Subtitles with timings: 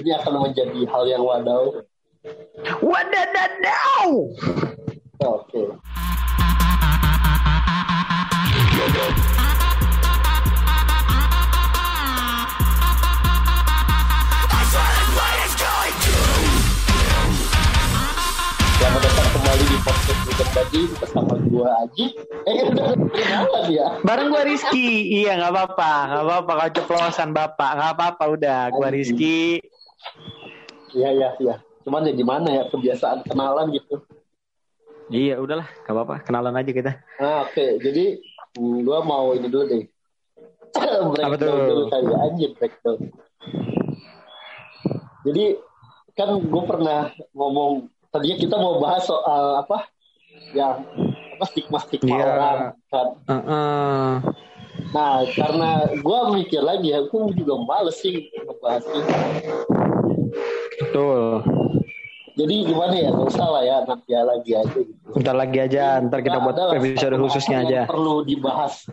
[0.00, 1.84] ini akan menjadi hal yang wadaw.
[2.80, 4.32] Wadadadau.
[5.20, 5.62] Oke.
[18.80, 22.06] Selamat datang kembali di podcast Weekend Bagi bersama gua Aji.
[22.48, 24.00] Eh, udah ya.
[24.00, 25.20] Bareng gua Rizky.
[25.20, 26.52] Iya nggak apa-apa, nggak apa-apa.
[26.56, 28.60] Kau ceplosan bapak, nggak apa-apa udah.
[28.72, 28.92] Anjing.
[28.96, 29.40] Rizky.
[30.90, 31.54] Iya, iya, iya.
[31.82, 34.02] Cuman ya gimana ya kebiasaan kenalan gitu.
[35.10, 36.16] Iya udahlah, nggak apa-apa.
[36.22, 36.92] Kenalan aja kita.
[37.18, 37.66] Nah, oke.
[37.82, 38.18] Jadi
[38.54, 39.84] hmm, gua mau ini dulu deh.
[41.10, 41.66] breakdown Apa tuh?
[41.66, 42.98] dulu kali anjir breakdown.
[45.20, 45.44] Jadi
[46.14, 49.88] kan gue pernah ngomong tadinya kita mau bahas soal apa
[50.52, 50.82] yang
[51.36, 52.24] apa stigma stigma Iya.
[52.26, 52.58] orang
[52.88, 53.06] kan.
[53.26, 54.10] Heeh.
[54.90, 59.12] Nah karena gue mikir lagi ya, gue juga males sih ngebahas ini.
[60.80, 61.44] Betul.
[62.40, 65.08] Jadi gimana ya, gak usah lah ya nanti ya lagi aja gitu.
[65.12, 67.80] Bentar lagi aja, ntar kita buat episode khususnya aja.
[67.84, 68.88] perlu dibahas.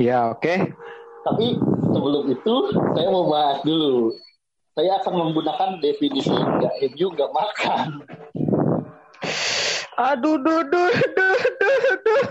[0.00, 0.72] Iya, oke.
[1.22, 1.46] Tapi
[1.92, 2.54] sebelum itu
[2.96, 4.16] saya mau bahas dulu.
[4.72, 7.86] Saya akan menggunakan definisi nggak MU nggak makan.
[10.00, 12.24] Aduh, duh, duh, duh, duh, duh.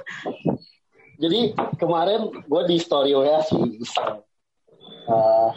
[1.22, 4.26] Jadi kemarin gue di story WA sih iseng.
[5.06, 5.50] Eh,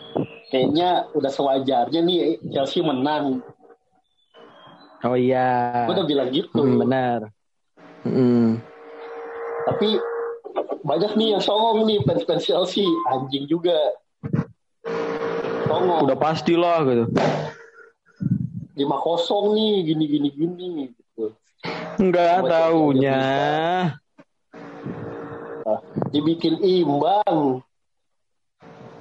[0.52, 3.40] kayaknya udah sewajarnya nih Chelsea menang.
[5.04, 5.88] Oh iya.
[5.88, 6.60] Gue udah bilang gitu.
[6.60, 7.32] Hmm, benar.
[8.04, 8.60] Hmm.
[9.64, 9.96] Tapi
[10.84, 12.84] banyak nih yang songong nih fans-fans Chelsea.
[13.08, 13.76] Anjing juga.
[15.64, 16.04] Songong.
[16.04, 17.04] Udah pastilah gitu.
[18.76, 21.32] 5-0 nih gini gini gini gitu.
[21.96, 23.24] Enggak Sama taunya.
[26.14, 27.60] Dibikin imbang.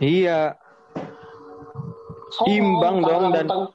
[0.01, 0.57] Iya.
[2.33, 3.69] Songong, Imbang dong, dan-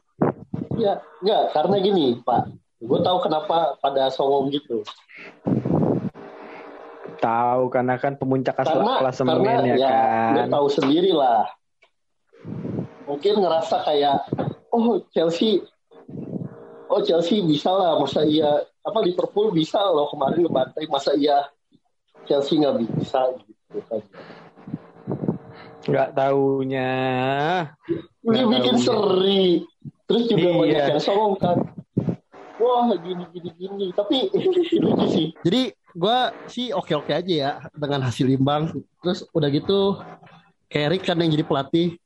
[0.75, 2.51] Iya, enggak karena gini Pak.
[2.83, 4.83] Gue tahu kenapa pada songong gitu.
[7.19, 9.91] Tahu karena kan pemuncak klasemen karena ya, ya
[10.47, 10.51] kan.
[10.55, 11.51] tahu sendiri lah
[13.09, 14.17] mungkin ngerasa kayak
[14.71, 15.65] oh Chelsea
[16.93, 21.49] oh Chelsea bisa lah masa iya apa Liverpool bisa loh kemarin ngebantai masa iya
[22.29, 24.01] Chelsea nggak bisa gitu kan
[25.89, 26.91] Enggak taunya.
[28.21, 28.85] dia Nggak bikin tahu.
[28.85, 29.45] seri
[30.05, 30.57] terus juga Iya.
[30.59, 31.57] banyak yang songong kan
[32.59, 34.29] wah gini gini gini tapi
[34.85, 35.63] lucu sih Jadi
[35.95, 38.69] gua sih oke-oke aja ya dengan hasil imbang.
[39.01, 39.97] Terus udah gitu
[40.67, 41.97] Carrick kan yang jadi pelatih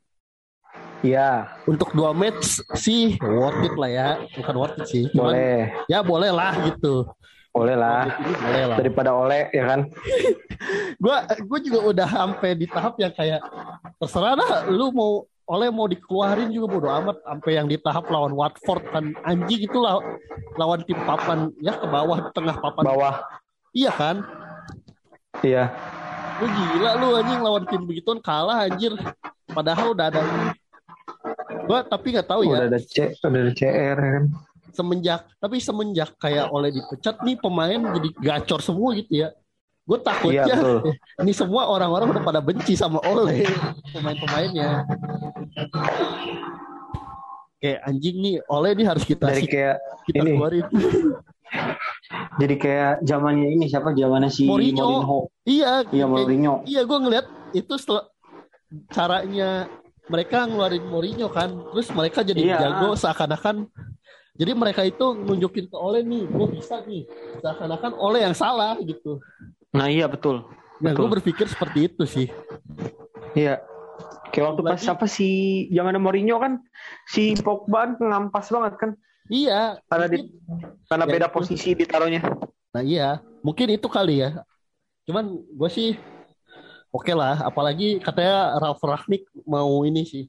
[1.02, 4.08] Iya, untuk dua match sih worth it lah ya.
[4.32, 5.02] Bukan worth it sih.
[5.10, 5.62] Cuman boleh.
[5.90, 7.10] ya boleh lah gitu.
[7.52, 8.08] Boleh lah.
[8.16, 8.76] Boleh lah.
[8.80, 9.80] Daripada oleh ya kan.
[11.02, 13.42] Gua gua juga udah sampai di tahap yang kayak
[13.98, 18.30] terserah dah lu mau oleh mau dikeluarin juga bodo amat sampai yang di tahap lawan
[18.30, 19.98] Watford kan anjing itu lah
[20.54, 23.14] lawan tim papan ya ke bawah tengah papan Bawah.
[23.74, 24.22] iya kan
[25.42, 25.74] Iya.
[26.38, 28.94] Lu gila lu anjing lawan tim begituan kalah anjir.
[29.50, 30.22] Padahal udah ada
[31.66, 34.24] gua tapi nggak tahu Udah ya ada C, udah ada CR ya kan.
[34.72, 39.30] Semenjak tapi semenjak kayak oleh dipecat nih pemain jadi gacor semua gitu ya.
[39.82, 40.78] Gue Iya takutnya betul.
[41.26, 43.42] ini semua orang-orang udah pada benci sama Ole
[43.90, 44.86] pemain-pemainnya.
[47.58, 50.30] Kayak anjing nih Ole nih harus kita Dari kayak kita ini.
[50.34, 50.66] keluarin.
[52.40, 53.94] jadi kayak zamannya ini siapa?
[53.94, 54.82] Zamannya si Mourinho.
[54.82, 55.18] Mourinho.
[55.46, 56.54] Iya, Iya Mourinho.
[56.66, 58.06] Iya, gue ngeliat itu setelah
[58.90, 59.70] caranya
[60.10, 62.56] mereka ngeluarin Mourinho kan, terus mereka jadi Iya.
[62.58, 63.70] jago seakan-akan.
[64.42, 67.06] Jadi mereka itu nunjukin ke Ole nih, gue bisa nih,
[67.38, 69.22] seakan-akan Ole yang salah gitu.
[69.70, 70.42] Nah iya betul.
[70.82, 70.98] Nah, Betul.
[70.98, 72.26] gue berpikir seperti itu sih.
[73.38, 73.62] Iya.
[74.34, 75.28] Kayak waktu pas Lagi- apa si
[75.70, 76.58] zamannya Mourinho kan
[77.06, 78.90] si Pogba kan ngampas banget kan
[79.30, 80.18] Iya, karena di
[80.90, 81.34] karena Ya, beda itu.
[81.38, 82.26] posisi ditaruhnya.
[82.74, 84.42] nah iya, mungkin itu kali ya.
[85.06, 85.94] Cuman gue sih
[86.90, 90.24] oke lah, apalagi katanya Ralf Rangnick mau ini sih.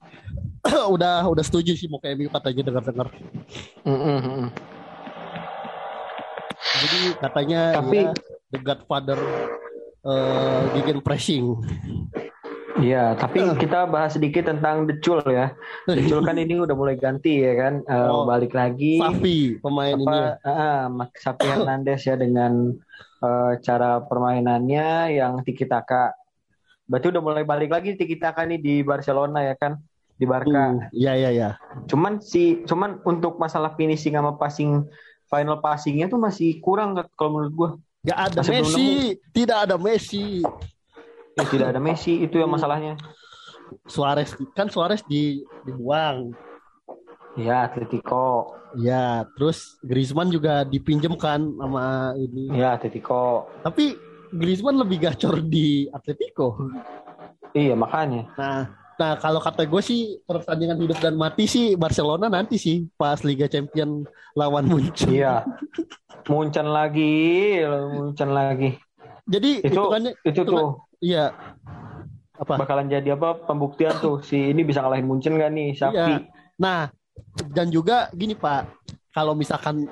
[0.96, 3.08] udah udah setuju sih mau ke MU katanya dengar-dengar.
[3.84, 4.48] Mm-mm.
[6.84, 8.14] Jadi katanya Tapi- ya,
[8.50, 9.20] the Godfather
[10.04, 11.56] eh gegen pressing.
[12.74, 15.54] Iya, tapi kita bahas sedikit tentang Decul ya.
[15.86, 19.00] Decul kan ini udah mulai ganti ya kan, Eh, Oh, balik lagi.
[19.00, 20.04] Safi pemain ini.
[20.04, 22.72] apa ah, Mak Sapi Hernandez ya dengan
[23.20, 26.12] eh, cara permainannya yang tiki taka.
[26.84, 29.80] Berarti udah mulai balik lagi tiki taka nih di Barcelona ya kan,
[30.18, 30.90] di Barca.
[30.94, 31.50] Iya iya iya.
[31.90, 34.86] Cuman si cuman untuk masalah finishing sama passing
[35.28, 37.70] final passingnya tuh masih kurang kalau menurut gua.
[38.04, 38.88] Gak ada Masih Messi,
[39.32, 40.44] tidak ada Messi.
[41.40, 43.00] Ya, tidak ada Messi itu yang masalahnya.
[43.88, 46.36] Suarez kan Suarez di dibuang.
[47.40, 48.54] Ya, Atletico.
[48.78, 52.54] Ya, terus Griezmann juga dipinjamkan sama ini.
[52.54, 53.50] Ya, Atletico.
[53.66, 53.98] Tapi
[54.30, 56.60] Griezmann lebih gacor di Atletico.
[57.58, 58.30] Iya, makanya.
[58.38, 63.22] Nah, nah kalau kata gue sih pertandingan hidup dan mati sih Barcelona nanti sih pas
[63.26, 64.06] Liga Champion
[64.38, 65.10] lawan Munchen.
[65.10, 65.46] Iya.
[66.30, 68.80] Munchen lagi, Munchen lagi.
[69.28, 71.32] Jadi Itu hitungannya itu tuh iya
[72.36, 72.60] apa?
[72.60, 75.96] bakalan jadi apa pembuktian tuh si ini bisa ngalahin Munchen gak nih Sapi.
[75.96, 76.18] Iya.
[76.60, 76.92] Nah,
[77.54, 78.68] dan juga gini Pak,
[79.14, 79.90] kalau misalkan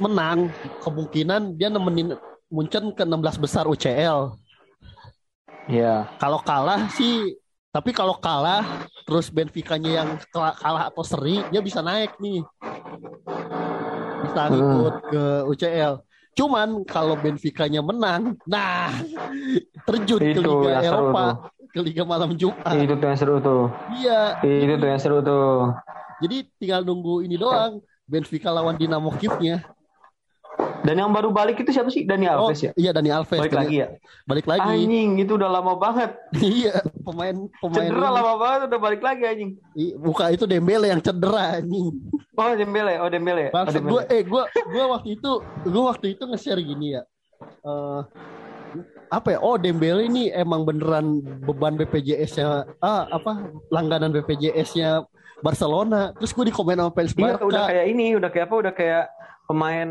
[0.00, 0.48] menang,
[0.80, 2.16] kemungkinan dia nemenin
[2.52, 4.36] Munchen ke 16 besar UCL.
[5.68, 6.08] Iya.
[6.20, 7.36] Kalau kalah sih,
[7.72, 12.44] tapi kalau kalah terus Benfica-nya yang kalah atau seri, dia bisa naik nih.
[14.22, 14.54] Bisa Hmm.
[14.54, 15.94] ikut ke UCL.
[16.32, 18.92] Cuman kalau Benfica-nya menang, nah
[19.82, 21.36] terjun ke Itu Liga yang seru Eropa, tuh.
[21.68, 22.72] ke Liga malam Jumat.
[22.74, 23.62] Itu tuh yang seru tuh.
[23.96, 25.72] Iya, Itu tuh yang seru tuh.
[26.20, 27.80] jadi tinggal nunggu ini doang.
[28.04, 29.64] Benfica lawan Dinamo Kiev-nya.
[30.82, 32.02] Dan yang baru balik itu siapa sih?
[32.02, 32.72] Dani Oh, Alves ya?
[32.74, 33.38] iya Dani Alves.
[33.38, 33.88] Balik Dani- lagi ya?
[34.24, 34.66] Balik lagi.
[34.82, 36.10] Anjing, itu udah lama banget.
[36.42, 38.16] iya, pemain pemain Cedera ini.
[38.18, 39.50] lama banget udah balik lagi anjing.
[39.72, 41.94] I- Buka itu Dembele yang cedera anjing.
[42.32, 43.48] Oh Dembele, oh Dembele.
[43.48, 43.92] Oh, Maksud Dembele.
[43.92, 45.30] gue, eh gue, gue waktu itu,
[45.64, 47.02] gue waktu itu nge-share gini ya.
[47.62, 48.00] Eh,
[49.08, 49.38] apa ya?
[49.38, 52.46] Oh Dembele ini emang beneran beban BPJS-nya,
[52.80, 53.38] ah apa
[53.68, 55.06] langganan BPJS-nya
[55.38, 56.10] Barcelona.
[56.16, 57.44] Terus gue di komen sama fans Iya, Barca.
[57.44, 58.56] udah kayak ini, udah kayak apa?
[58.58, 59.04] Udah kayak
[59.44, 59.88] pemain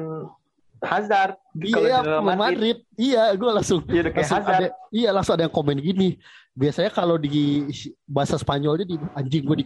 [0.82, 1.38] Hazard.
[1.54, 2.78] Iya, Kalau iya, pemain Madrid.
[2.98, 3.80] Iya, gue langsung.
[3.86, 4.58] Iya, udah langsung Hazard.
[4.58, 6.18] ada, iya, langsung ada yang komen gini.
[6.52, 7.64] Biasanya kalau di
[8.04, 9.66] bahasa Spanyolnya di anjing gue di,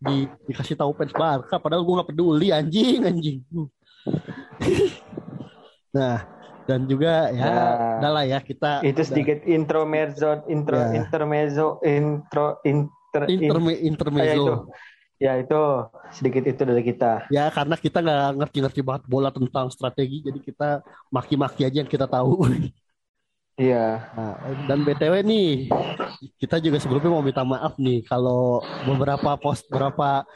[0.00, 0.16] di
[0.50, 3.38] dikasih tahu fans Barca, padahal gue nggak peduli anjing anjing.
[5.96, 6.26] nah,
[6.64, 7.44] dan juga ya,
[8.00, 10.96] udah lah ya kita Itu udah- sedikit intro mezzo, intro, Ya.
[10.98, 14.66] intermezzo, intro, inter, in- interme, intermezzo.
[15.24, 15.62] Ya, itu.
[16.12, 17.26] sedikit itu dari kita.
[17.32, 20.68] Ya karena kita nggak ngerti-ngerti banget bola tentang strategi, jadi kita
[21.08, 22.44] maki-maki aja yang kita tahu.
[23.54, 24.10] Iya.
[24.18, 24.34] Nah,
[24.66, 25.70] dan BTW nih,
[26.42, 30.26] kita juga sebelumnya mau minta maaf nih kalau beberapa post beberapa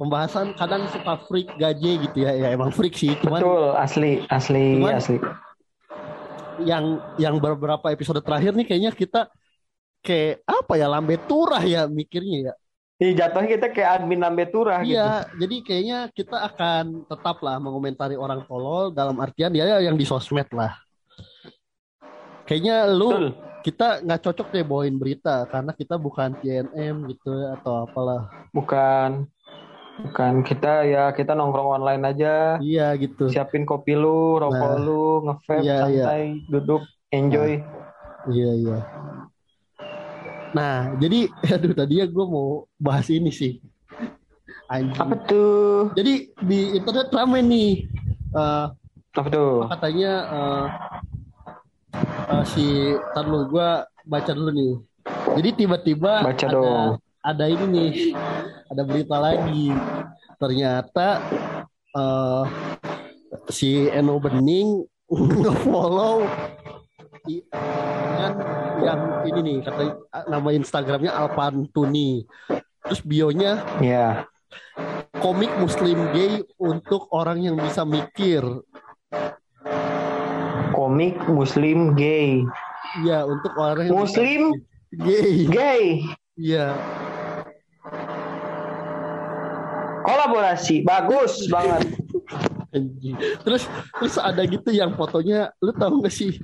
[0.00, 2.32] pembahasan kadang suka freak gaje gitu ya.
[2.32, 5.16] Ya emang freak sih, cuman Betul, asli, asli, Cuman- asli.
[6.64, 9.28] yang yang beberapa episode terakhir nih kayaknya kita
[10.00, 12.54] kayak apa ya lambe turah ya mikirnya ya.
[12.96, 14.96] Ih, jatuhnya kita kayak admin lambe turah gitu.
[14.96, 20.48] Iya, jadi kayaknya kita akan tetaplah mengomentari orang tolol dalam artian ya yang di sosmed
[20.48, 20.72] lah.
[22.48, 23.26] Kayaknya lu Betul.
[23.68, 28.32] kita nggak cocok deh bawain berita karena kita bukan TNM gitu atau apalah.
[28.56, 29.28] Bukan.
[29.96, 32.56] Bukan kita ya kita nongkrong online aja.
[32.64, 33.28] Iya gitu.
[33.28, 34.80] Siapin kopi lu, rokok Nah.
[34.80, 36.80] lu, nge-vape, Iya, santai, duduk,
[37.12, 37.60] enjoy.
[38.28, 38.78] Iya iya.
[40.52, 43.58] Nah jadi aduh tadinya gue mau bahas ini sih.
[44.66, 44.98] Anjing.
[44.98, 45.94] Apa tuh?
[45.94, 47.72] Jadi di internet rame nih.
[48.34, 48.66] Eh,
[49.16, 49.64] Apa tuh?
[49.70, 50.66] katanya eh,
[52.34, 52.66] eh, si
[53.14, 53.68] tar lu gue
[54.04, 54.74] baca dulu nih.
[55.38, 56.90] Jadi tiba-tiba Baca ada, dong.
[57.22, 57.90] ada ini nih,
[58.66, 59.70] ada berita lagi.
[60.36, 61.08] Ternyata
[61.94, 62.44] eh,
[63.48, 64.82] si Eno Bening
[65.40, 66.26] nge-follow
[67.26, 68.32] dengan
[68.82, 69.82] yang ini nih kata
[70.30, 72.24] nama Instagramnya Alpantuni.
[72.86, 74.24] Terus bionya Ya.
[75.18, 78.46] komik muslim gay untuk orang yang bisa mikir.
[80.70, 82.44] Komik muslim gay.
[83.02, 84.42] Iya, untuk orang yang Muslim
[84.94, 85.44] gay.
[85.50, 85.84] gay.
[86.38, 86.72] Iya.
[90.06, 91.82] Kolaborasi bagus banget.
[92.76, 93.16] anjing.
[93.40, 93.64] Terus
[93.96, 96.36] terus ada gitu yang fotonya lu tahu gak sih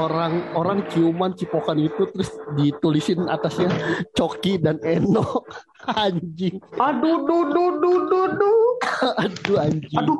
[0.00, 3.68] orang orang ciuman cipokan itu terus ditulisin atasnya
[4.16, 5.44] Coki dan Eno
[6.08, 6.56] anjing.
[6.80, 8.60] Aduh, duh, duh, duh, duh, duh.
[9.28, 9.98] Aduh anjing.
[10.00, 10.18] Aduh.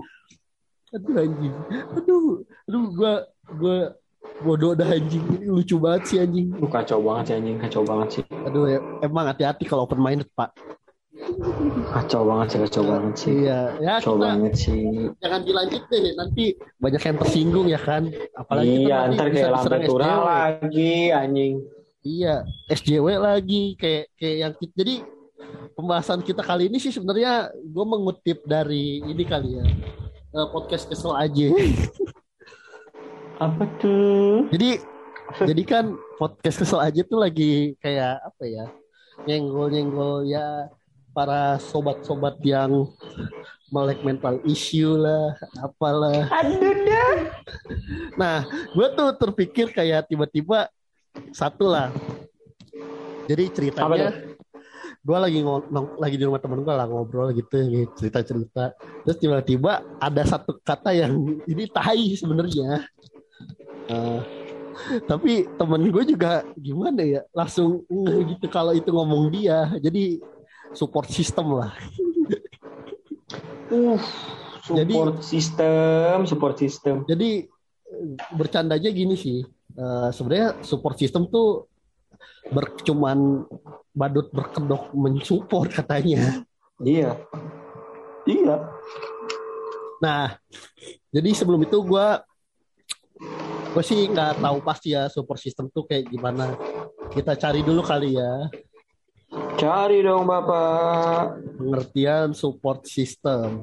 [0.92, 1.54] Aduh anjing.
[1.97, 2.45] Aduh.
[2.69, 3.14] Aduh gua
[3.57, 3.78] gua
[4.45, 5.25] bodoh dah anjing.
[5.37, 6.52] Ini lucu banget sih anjing.
[6.57, 8.23] Lu kacau banget sih anjing, kacau banget sih.
[8.45, 10.52] Aduh ya, emang hati-hati kalau open minded, Pak.
[11.91, 13.35] Kacau banget sih, kacau banget sih.
[13.45, 14.83] Iya, ya Kacau kita banget sih.
[15.21, 16.45] jangan dilanjut deh, nanti
[16.81, 18.03] banyak yang tersinggung ya kan.
[18.37, 19.53] Apalagi iya, ntar kayak
[19.85, 20.25] turah SJW.
[20.25, 21.55] lagi anjing.
[22.00, 22.35] Iya,
[22.73, 24.95] SJW lagi kayak kayak yang jadi
[25.77, 29.65] pembahasan kita kali ini sih sebenarnya gue mengutip dari ini kali ya
[30.37, 31.49] eh, podcast kesel aja.
[33.45, 34.49] Apa tuh?
[34.53, 34.81] jadi
[35.47, 35.85] jadi kan
[36.19, 38.67] podcast kesel aja tuh lagi kayak apa ya
[39.25, 40.67] nyenggol nyenggol ya
[41.11, 42.87] para sobat-sobat yang
[43.71, 47.14] melek mental issue lah apalah Aduh dah.
[48.19, 48.37] Nah,
[48.75, 50.67] gue tuh terpikir kayak tiba-tiba
[51.31, 51.95] satu lah.
[53.31, 54.11] Jadi ceritanya
[55.00, 58.64] gue lagi ngo- nong- lagi di rumah temen gue lah ngobrol gitu, gitu cerita cerita.
[59.07, 61.14] Terus tiba-tiba ada satu kata yang
[61.52, 62.85] ini tai sebenarnya.
[63.87, 64.21] Eh,
[65.07, 69.71] tapi temen gue juga gimana ya langsung ngeh gitu kalau itu ngomong dia.
[69.79, 70.19] Jadi
[70.73, 71.73] support system lah.
[73.71, 73.99] Uh,
[74.71, 76.95] Jadi- support system, support system.
[77.07, 77.47] Jadi
[78.35, 79.41] bercandanya gini sih.
[79.71, 81.71] eh, sebenarnya support system tuh
[82.50, 83.47] ber, cuman
[83.95, 86.43] badut berkedok mensupport katanya.
[86.83, 87.15] Iya.
[88.27, 88.67] Iya.
[90.03, 90.35] Nah,
[91.15, 92.07] jadi sebelum itu gue
[93.71, 96.59] gue sih nggak tahu pasti ya support system tuh kayak gimana.
[97.15, 98.50] Kita cari dulu kali ya
[99.30, 101.38] Cari dong Bapak.
[101.60, 103.62] pengertian support system.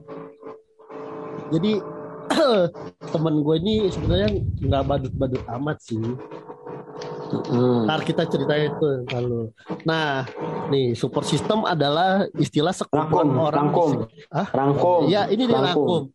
[1.51, 1.81] Jadi
[3.13, 4.29] temen gue ini sebenarnya
[4.63, 5.99] nggak badut-badut amat sih.
[7.51, 7.83] Mm.
[7.83, 9.51] Ntar kita ceritain itu kalau.
[9.83, 10.23] Nah,
[10.71, 13.57] nih support system adalah istilah sekumpulan Rangkum, orang.
[13.67, 13.91] rangkum.
[14.31, 14.47] Hah?
[14.55, 14.99] Rangkum.
[15.11, 16.07] Ya, ini dia rangkum.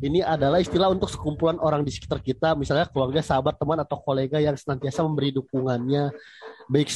[0.00, 4.40] Ini adalah istilah untuk sekumpulan orang di sekitar kita, misalnya keluarga, sahabat, teman, atau kolega
[4.40, 6.08] yang senantiasa memberi dukungannya,
[6.72, 6.88] baik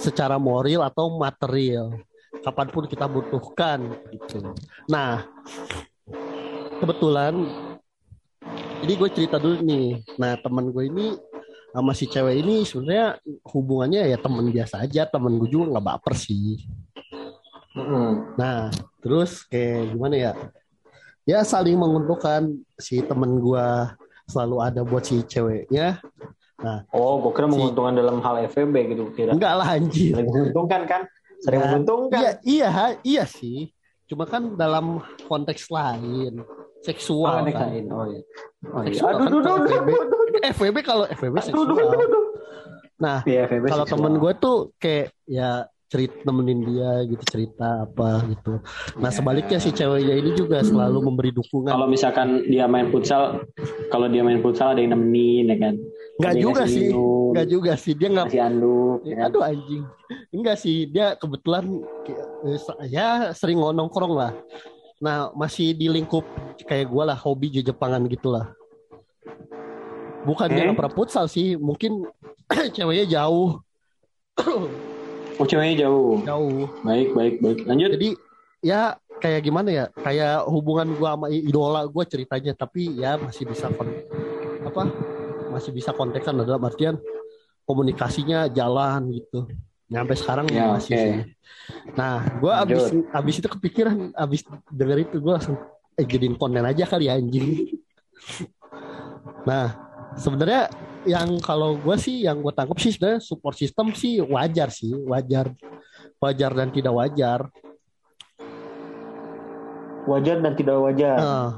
[0.00, 2.00] secara moral atau material,
[2.40, 4.00] kapan pun kita butuhkan.
[4.08, 4.40] Gitu.
[4.88, 5.28] Nah,
[6.80, 7.44] kebetulan,
[8.80, 10.00] jadi gue cerita dulu nih.
[10.16, 11.12] Nah, teman gue ini
[11.76, 13.20] sama si cewek ini sebenarnya
[13.52, 16.64] hubungannya ya teman biasa aja, temen gue juga nggak baper sih.
[17.76, 18.40] Mm.
[18.40, 18.72] Nah,
[19.04, 20.32] terus kayak gimana ya?
[21.26, 25.98] Ya saling menguntungkan si temen gua selalu ada buat si ceweknya.
[26.88, 29.34] Oh, gue kira menguntungkan dalam hal FVB gitu kira.
[29.34, 30.14] Enggak lah anjir.
[30.14, 31.00] Sering menguntungkan kan?
[31.42, 32.18] Sering Nah, menguntungkan.
[32.18, 32.68] Iya, iya,
[33.04, 33.70] iya sih.
[34.06, 37.68] Cuma kan dalam konteks lain, Oh, seksual nek kan.
[37.68, 37.84] lain.
[37.90, 38.22] Oh iya.
[38.72, 38.88] Oh iya.
[38.94, 39.88] Seksual Aduh, kan aduh, aduh, FWB.
[39.90, 40.82] aduh, aduh.
[40.82, 41.66] Kalau FWB Aduh, seksual.
[41.66, 42.24] aduh, aduh, aduh.
[42.96, 43.98] Nah, Iya, FVB kalau seksual.
[44.00, 45.50] temen gue tuh kayak ya
[45.86, 48.58] cerita nemenin dia gitu cerita apa gitu.
[48.98, 49.14] Nah Ya.
[49.14, 51.70] sebaliknya si ceweknya ini juga selalu memberi dukungan.
[51.70, 53.46] Kalau misalkan dia main futsal,
[53.88, 55.74] kalau dia main futsal ada yang nemenin ya kan.
[56.18, 56.86] Nggak Ada yang juga sih.
[57.26, 59.24] Enggak juga sih dia nggak anduk ya kan.
[59.30, 59.82] Aduh anjing.
[60.34, 61.64] Enggak sih, dia kebetulan
[62.46, 62.58] eh,
[62.90, 64.32] ya sering nongkrong lah.
[64.96, 66.24] Nah, masih di lingkup
[66.64, 68.48] kayak gua lah, hobi Jepangan gitu lah.
[70.24, 70.64] Bukan dia Eh?
[70.66, 72.02] nggak pernah futsal sih, mungkin
[72.74, 73.60] ceweknya jauh,
[75.36, 76.24] Oh, ceweknya jauh.
[76.24, 76.64] jauh.
[76.80, 77.58] Baik, baik, baik.
[77.68, 77.90] Lanjut.
[77.92, 78.10] Jadi
[78.64, 79.84] ya kayak gimana ya?
[79.92, 83.92] Kayak hubungan gua sama idola gua ceritanya, tapi ya masih bisa kon
[84.64, 84.82] apa?
[85.52, 86.96] Masih bisa kontekan dalam artian
[87.68, 89.44] komunikasinya jalan gitu.
[89.92, 91.14] Nyampe sekarang Ya, masih sih.
[91.94, 94.40] Nah, gua abis abis itu kepikiran, abis
[94.72, 95.60] denger itu gua langsung
[96.00, 97.46] eh, jadiin konten aja kali ya anjing.
[99.46, 99.78] Nah,
[100.18, 100.66] sebenarnya
[101.06, 105.54] yang kalau gue sih yang gue tangkap sih sebenarnya support system sih wajar sih, wajar,
[106.18, 107.40] wajar dan tidak wajar.
[110.06, 111.18] Wajar dan tidak wajar.
[111.18, 111.50] Nah,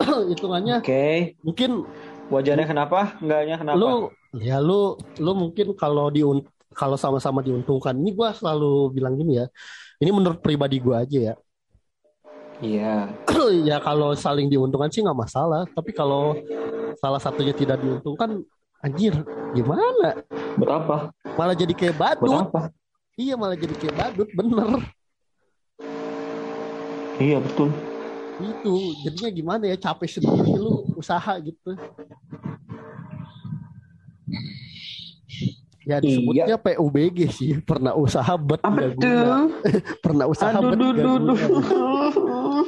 [0.32, 1.36] hitungannya Oke.
[1.44, 1.84] mungkin
[2.32, 3.20] Wajarnya kenapa?
[3.20, 3.76] Enggaknya kenapa?
[3.76, 4.08] lu
[4.40, 6.40] ya lu lu mungkin kalau diun
[6.74, 9.46] kalau sama-sama diuntungkan ini gua selalu bilang gini ya
[10.02, 11.34] ini menurut pribadi gua aja ya
[12.62, 13.10] Iya.
[13.68, 16.34] ya kalau saling diuntungkan sih nggak masalah tapi kalau
[17.04, 18.40] salah satunya tidak diuntungkan
[18.80, 19.12] anjir
[19.52, 20.16] gimana
[20.56, 20.96] Buat apa?
[21.36, 22.72] malah jadi kayak badut apa?
[23.14, 24.80] iya malah jadi kayak badut bener
[27.14, 27.70] Iya, betul.
[28.42, 28.74] itu
[29.06, 31.78] jadinya gimana ya capek sendiri lu usaha gitu
[35.84, 39.46] ya disebutnya PUBG sih pernah usaha bet Apa guna.
[40.04, 41.34] pernah usaha Aduh, bet duh, nggak duh, guna.
[42.10, 42.64] duh.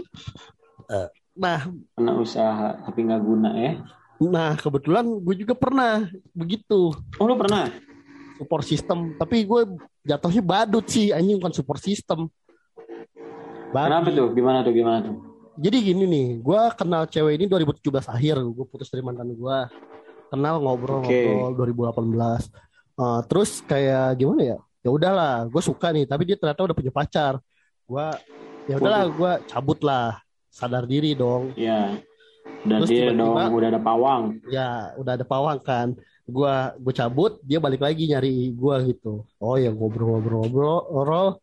[1.35, 1.61] nah
[1.97, 3.73] Pernah usaha tapi nggak guna ya?
[4.18, 7.68] Nah kebetulan gue juga pernah begitu Oh, lu pernah?
[8.37, 9.61] support system tapi gue
[10.02, 12.28] jatuhnya badut sih anjing bukan support system
[13.66, 13.88] Babi.
[13.90, 14.28] Kenapa tuh?
[14.32, 14.73] Gimana tuh?
[14.73, 15.16] Gimana tuh?
[15.56, 19.58] jadi gini nih gue kenal cewek ini 2017 akhir gue putus dari mantan gue
[20.28, 22.52] kenal ngobrol-ngobrol 2018
[22.96, 26.88] Eh, terus kayak gimana ya ya udahlah gue suka nih tapi dia ternyata udah punya
[26.88, 27.37] pacar
[27.85, 28.06] gue
[28.64, 31.96] ya udahlah gue cabut lah sadar diri dong Ya.
[32.62, 34.23] Dan Terus dia tiba-tiba- dong udah ada pawang.
[34.49, 35.95] ya udah ada pawang kan
[36.26, 41.38] gua gue cabut dia balik lagi nyari gua gitu oh ya ngobrol-ngobrol-ngobrol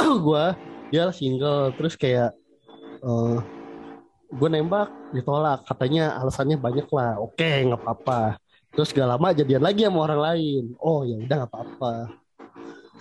[0.24, 0.56] gua
[0.88, 2.32] dia single terus kayak
[2.98, 3.38] eh
[4.30, 9.84] gue nembak ditolak katanya alasannya banyak lah oke nggak apa-apa terus gak lama jadian lagi
[9.84, 11.92] sama orang lain oh ya udah nggak apa-apa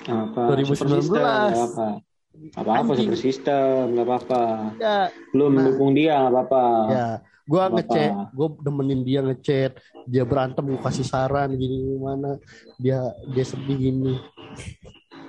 [0.03, 0.41] Apa?
[0.51, 0.75] 2019.
[0.75, 1.87] Super system, nggak apa-apa.
[2.35, 2.97] Nggak apa-apa Anjing.
[2.99, 4.43] super system, nggak apa-apa.
[4.75, 4.97] ya
[5.31, 5.49] Lu Nah.
[5.53, 6.65] mendukung dia, nggak apa-apa.
[6.91, 7.07] ya
[7.43, 9.75] gue ngechat gue demenin dia ngechat.
[10.07, 12.39] Dia berantem gue kasih saran gini gimana
[12.79, 12.99] dia
[13.31, 14.15] dia sedih gini.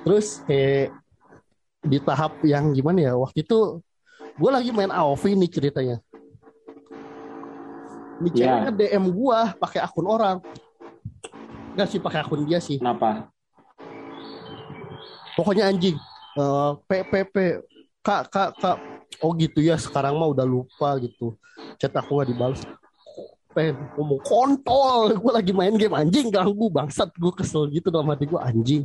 [0.06, 0.94] Terus kayak
[1.84, 3.82] di tahap yang gimana ya waktu itu
[4.34, 5.96] gue lagi main AOV nih ceritanya.
[8.22, 8.36] Ini Iya.
[8.38, 10.38] ceweknya DM gue pakai akun orang.
[11.74, 12.78] Enggak sih pakai akun dia sih.
[12.78, 13.30] Kenapa?
[15.34, 15.98] pokoknya anjing
[16.34, 17.62] Eh, PPP
[18.02, 18.78] kak kak kak
[19.18, 21.36] oh gitu ya sekarang mah udah lupa gitu
[21.76, 22.60] chat aku nggak dibalas
[23.50, 28.24] pengen ngomong kontol gue lagi main game anjing ganggu bangsat gue kesel gitu dalam hati
[28.24, 28.82] gue anjing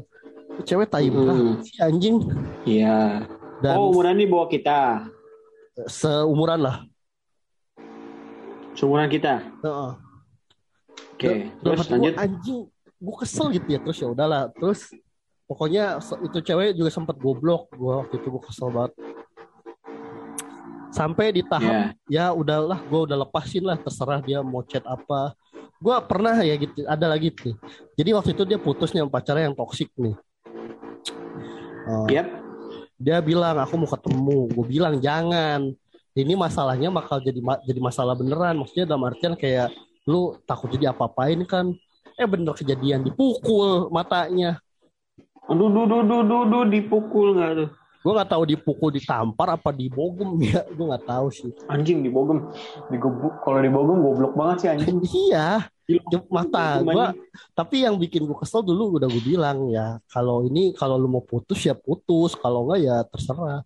[0.62, 1.16] cewek tai Hmm.
[1.18, 2.16] banget sih anjing
[2.64, 3.26] Iya.
[3.60, 5.08] dan Oh, umuran nih bawa kita.
[5.86, 6.78] seumuran lah
[8.72, 9.44] Seumuran kita.
[9.60, 9.92] Heeh.
[11.12, 11.32] Oke.
[11.60, 12.14] Dalam Terus lanjut.
[12.14, 12.60] gua, anjing
[13.00, 14.92] gue kesel gitu ya terus ya udahlah terus
[15.46, 18.92] pokoknya itu cewek juga sempat goblok gue waktu itu gue kesel banget
[20.90, 22.30] sampai di tahap Ya.
[22.30, 25.34] ya udahlah gue udah lepasin lah terserah dia mau chat apa.
[25.80, 27.56] Gue pernah ya gitu ada lagi nih
[27.96, 30.16] jadi waktu itu dia putus nih pacarnya yang toksik nih.
[31.90, 32.28] Eh, Yap.
[33.00, 34.40] dia bilang aku mau ketemu.
[34.52, 35.72] Gue bilang jangan.
[36.14, 38.60] Ini masalahnya bakal jadi ma- jadi masalah beneran.
[38.60, 39.72] Maksudnya dalam artian kayak
[40.04, 41.72] lu takut jadi apa-apain kan?
[42.20, 44.60] Eh bener kejadian dipukul matanya.
[45.48, 47.70] Aduh, duh, duh, duh, duh, duh, dipukul nggak tuh?
[48.00, 50.64] Gue nggak tahu dipukul ditampar apa dibogem ya.
[50.72, 51.52] Gue nggak tahu sih.
[51.68, 52.48] Anjing dibogem.
[52.88, 53.44] Digobuk.
[53.44, 54.98] Kalau dibogem goblok banget sih anjing.
[55.28, 55.68] iya.
[56.30, 57.06] Mata gue
[57.58, 60.00] tapi yang bikin gue kesel dulu udah gue bilang ya.
[60.08, 62.38] Kalau ini kalau lu mau putus ya putus.
[62.40, 63.62] Kalau enggak ya terserah.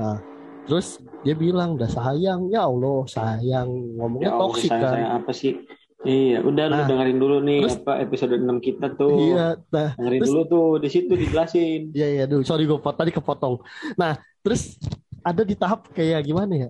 [0.00, 0.16] Nah
[0.64, 2.48] terus dia bilang udah sayang.
[2.48, 3.68] Ya allah sayang.
[3.98, 4.92] Ngomongnya Ya Allah, toksik kan.
[4.96, 5.52] saya apa sih?
[5.98, 9.18] Iya, udah lu Nah, dengerin dulu nih terus- apa episode 6 kita tuh.
[9.18, 11.80] iya nah Dengerin terus- dulu tuh di situ dijelasin.
[11.90, 12.46] iya iya dulu.
[12.46, 13.58] Sorry gue tadi kepotong.
[13.98, 14.78] Nah terus
[15.20, 16.68] ada di tahap kayak gimana ya?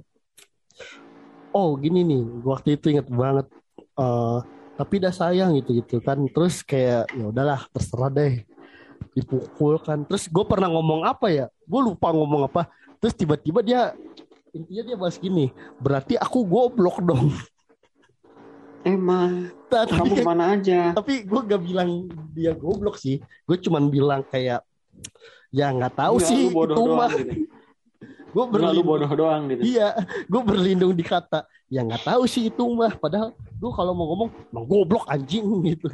[1.52, 3.46] Oh gini nih waktu itu inget banget
[3.98, 4.38] eh
[4.78, 6.16] tapi udah sayang gitu gitu kan.
[6.24, 8.48] Terus kayak ya udahlah terserah deh.
[9.12, 10.08] Dipukul kan.
[10.08, 11.46] Terus gue pernah ngomong apa ya?
[11.68, 12.70] Gue lupa ngomong apa.
[12.96, 13.92] Terus tiba-tiba dia
[14.48, 17.28] intinya dia bahas gini berarti aku goblok dong
[18.88, 20.80] Emang kamu tapi ke mana aja?
[20.96, 24.64] tapi gue gak bilang dia goblok sih gue cuman bilang kayak
[25.52, 27.32] ya nggak tahu Enggak, sih bodoh itu mah gitu.
[28.28, 29.60] gue lu berlindung bodoh doang gitu.
[29.64, 29.92] iya
[30.24, 34.28] gue berlindung di kata ya nggak tahu sih itu mah padahal lu kalau mau ngomong
[34.48, 35.88] emang goblok anjing gitu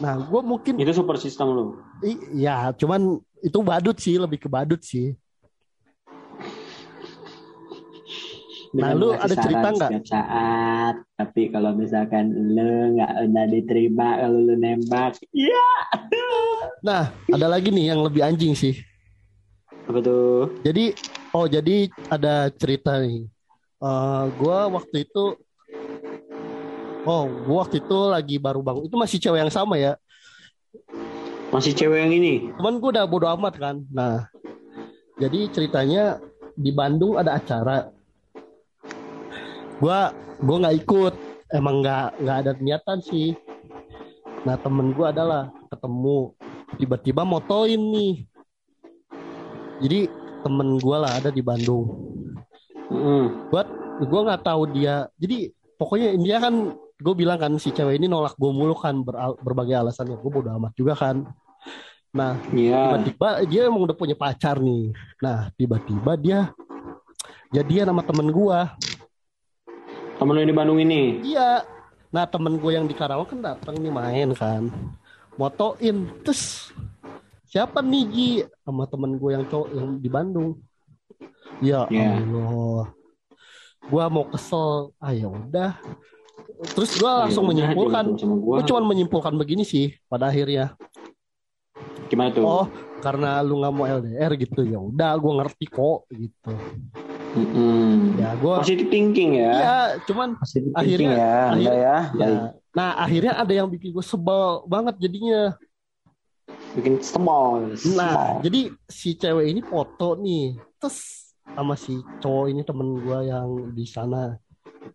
[0.00, 1.64] nah gue mungkin Itu super system lu.
[2.02, 5.14] i- ya cuman itu badut sih lebih ke badut sih
[8.74, 9.90] Nah, lu ada cerita nggak?
[9.94, 10.94] Setiap saat.
[11.14, 15.66] Tapi kalau misalkan lu nggak udah diterima kalau lu nembak, iya.
[16.82, 18.76] nah ada lagi nih yang lebih anjing sih
[19.88, 20.52] Apa tuh?
[20.60, 20.92] jadi
[21.32, 23.24] oh jadi ada cerita nih
[23.80, 25.24] Eh gua waktu itu
[27.04, 29.96] oh gua waktu itu lagi baru bangun itu masih cewek yang sama ya
[31.54, 32.52] Masih cewek yang ini?
[32.58, 34.28] cuman gue udah bodo amat kan nah
[35.16, 36.18] jadi ceritanya
[36.52, 37.88] di Bandung ada acara
[39.84, 41.14] gua gua nggak ikut.
[41.52, 43.36] Emang nggak nggak ada niatan sih.
[44.48, 46.32] Nah temen gua adalah ketemu.
[46.80, 48.24] Tiba-tiba motoin nih.
[49.84, 50.08] Jadi
[50.40, 52.14] temen gua lah ada di Bandung.
[52.84, 53.48] Mm-mm.
[53.48, 53.68] buat
[54.04, 55.08] gue nggak tahu dia.
[55.16, 59.40] Jadi pokoknya dia kan gue bilang kan si cewek ini nolak gue mulu kan beral-
[59.40, 60.20] berbagai alasannya.
[60.20, 61.24] Gue bodo amat juga kan.
[62.14, 62.92] Nah Iya.
[62.94, 64.92] tiba-tiba dia emang udah punya pacar nih.
[65.18, 66.38] Nah tiba-tiba dia
[67.50, 68.58] jadian sama temen gue
[70.24, 71.20] Temen lu yang di Bandung ini.
[71.20, 71.60] iya.
[72.08, 74.72] Nah temen gue yang di Karawang kan datang nih main kan.
[75.34, 76.72] Motoin terus
[77.44, 78.28] siapa nih Ji
[78.64, 80.56] sama temen gue yang cowok yang di Bandung.
[81.60, 82.24] Ya Iya.
[82.24, 82.88] Allah.
[83.84, 84.96] Gue mau kesel.
[84.96, 85.76] Ah ya udah.
[86.72, 88.04] Terus gue langsung Ya udah, menyimpulkan.
[88.16, 90.72] gue cuma menyimpulkan begini sih pada akhirnya.
[92.08, 92.44] Gimana tuh?
[92.46, 92.66] oh
[93.04, 96.52] karena lu nggak mau LDR gitu ya udah gue ngerti kok gitu
[97.34, 98.14] Mm-mm.
[98.16, 99.52] ya gue Positive thinking ya.
[99.52, 101.96] iya cuman Positive Akhirnya- ya, Anda akhir- ya.
[102.14, 102.28] ya,
[102.70, 105.54] nah akhirnya ada yang bikin gue sebel banget jadinya
[106.74, 107.72] Bikin small.
[107.94, 113.70] Nah, jadi si cewek ini foto nih, terus sama si cowok ini temen gua yang
[113.70, 114.36] di sana.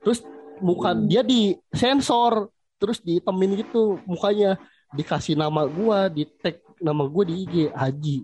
[0.04, 0.21] Terus
[0.60, 1.08] muka Hmm.
[1.08, 4.60] dia di sensor, terus ditemin gitu mukanya,
[4.91, 8.17] dikasih nama gua, di tag nama gua di IG Haji.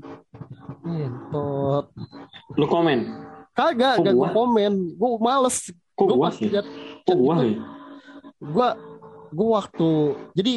[0.86, 1.86] Entot.
[2.54, 2.99] Lu komen.
[3.55, 4.73] Kagak, gak gua komen.
[4.93, 5.71] Gua males.
[5.93, 6.65] Kok Gua gua pas Kok chat
[7.15, 7.55] gua sih?
[8.37, 8.67] gua
[9.31, 9.89] gua waktu
[10.33, 10.53] jadi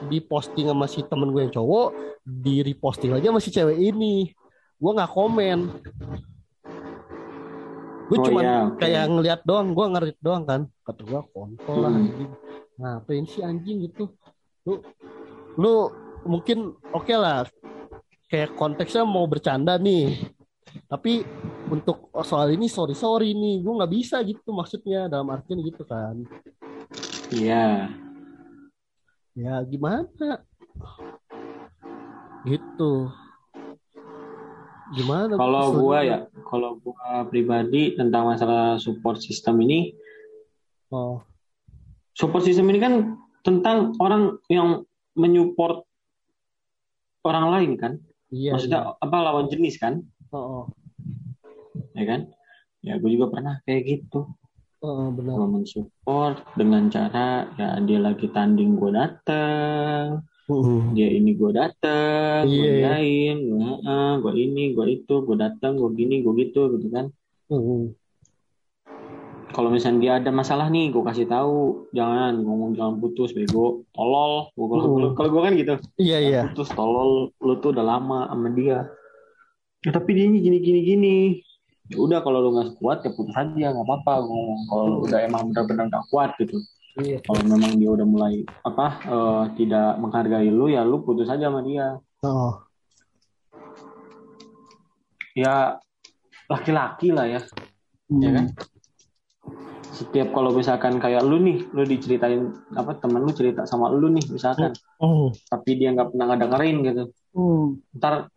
[0.00, 1.88] di posting sama si temen gue yang cowok
[2.24, 4.32] di reposting lagi sama si cewek ini
[4.74, 5.58] gue nggak komen
[8.08, 8.80] gue Oh, cuman iya, oke.
[8.80, 12.00] kayak ngeliat doang gue ngerit doang kan kata gue kontol lah Hmm.
[12.02, 12.30] anjing
[12.74, 14.08] ngapain sih anjing gitu
[14.64, 14.80] lu
[15.54, 15.74] lu
[16.24, 16.58] mungkin
[16.90, 17.44] oke lah
[18.26, 20.32] kayak konteksnya mau bercanda nih
[20.88, 21.28] tapi
[21.70, 26.18] untuk soal ini sorry sorry nih gue nggak bisa gitu maksudnya dalam artian gitu kan
[27.30, 27.86] Iya.
[29.38, 30.42] ya gimana
[32.42, 33.14] gitu
[34.90, 36.18] gimana Kalau gua ya,
[36.50, 39.94] kalau gua pribadi tentang masalah support system ini,
[40.90, 41.22] oh
[42.18, 42.94] support system ini kan
[43.46, 44.82] tentang orang yang
[45.14, 45.86] menyupport
[47.22, 47.92] orang lain kan.
[48.34, 50.34] iya Maksudnya apa lawan jenis kan, iya.
[50.34, 50.64] oh, oh.
[51.92, 52.20] Ya kan?
[52.80, 54.30] Ya gue juga pernah kayak gitu.
[54.80, 60.96] Oh, benar Gua mensupport dengan cara ya dia lagi tanding gue dateng, Mm-mm.
[60.96, 62.96] dia ini gue dateng, gue Iya.
[62.96, 63.36] yain,
[64.24, 67.12] gue ini, gue itu, gue dateng, gue gini, gue gitu gitu kan.
[67.52, 67.92] Mm-mm.
[69.50, 74.46] kalau misalnya dia ada masalah nih gue kasih tahu jangan ngomong jangan putus bego tolol
[74.54, 75.12] kalau Hmm.
[75.18, 78.86] kalau gue kan gitu iya iya putus tolol lu tuh udah lama sama dia
[79.82, 81.16] ya, tapi dia ini gini gini gini
[81.90, 84.14] ya udah kalau lu nggak kuat ya putus aja nggak apa-apa.
[84.22, 86.62] Ngomong kalau lu udah emang benar-benar nggak kuat gitu.
[87.02, 87.18] Iya.
[87.26, 91.66] Kalau memang dia udah mulai apa eh, tidak menghargai lu ya lu putus aja sama
[91.66, 91.98] dia.
[92.22, 92.62] Oh.
[95.34, 95.82] Ya
[96.46, 97.42] laki-laki lah ya.
[98.10, 98.46] Ya kan?
[99.90, 104.24] Setiap kalau misalkan kayak lu nih lu diceritain apa temen lu cerita sama lu nih
[104.30, 104.70] misalkan.
[105.00, 105.32] Mm.
[105.48, 107.04] tapi dia nggak pernah ngedengerin gitu.
[107.34, 107.66] Mm.
[107.98, 108.28] ntar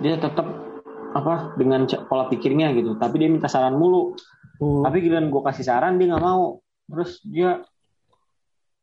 [0.00, 0.69] dia tetap
[1.10, 2.96] apa dengan pola pikirnya gitu.
[2.96, 4.14] Tapi dia minta saran mulu.
[4.60, 4.84] Mm.
[4.84, 6.60] tapi giliran gue kasih saran dia nggak mau.
[6.84, 7.64] Terus dia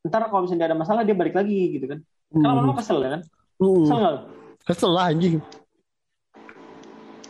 [0.02, 2.02] ntar kalau misalnya ada masalah dia balik lagi gitu kan.
[2.34, 3.22] Kan lama-lama kesel ya kan?
[3.62, 3.86] Mm.
[3.86, 4.16] kesel nggak
[4.66, 5.38] kesel lah anjing.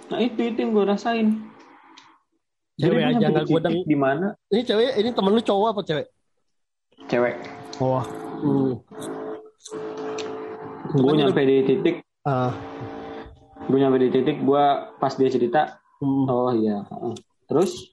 [0.09, 1.29] Nah itu itu yang gue rasain.
[2.81, 4.33] Cewek aja nggak titik di mana?
[4.49, 6.07] Ini cewek ini temen lu cowok apa cewek?
[7.05, 7.37] Cewek.
[7.85, 8.01] Oh
[8.41, 8.73] mm.
[10.89, 12.57] gue Cuman nyampe di titik ah
[13.69, 14.65] gue nyampe di titik gue
[14.97, 16.25] pas dia cerita mm.
[16.27, 16.89] Oh iya.
[17.49, 17.93] Terus?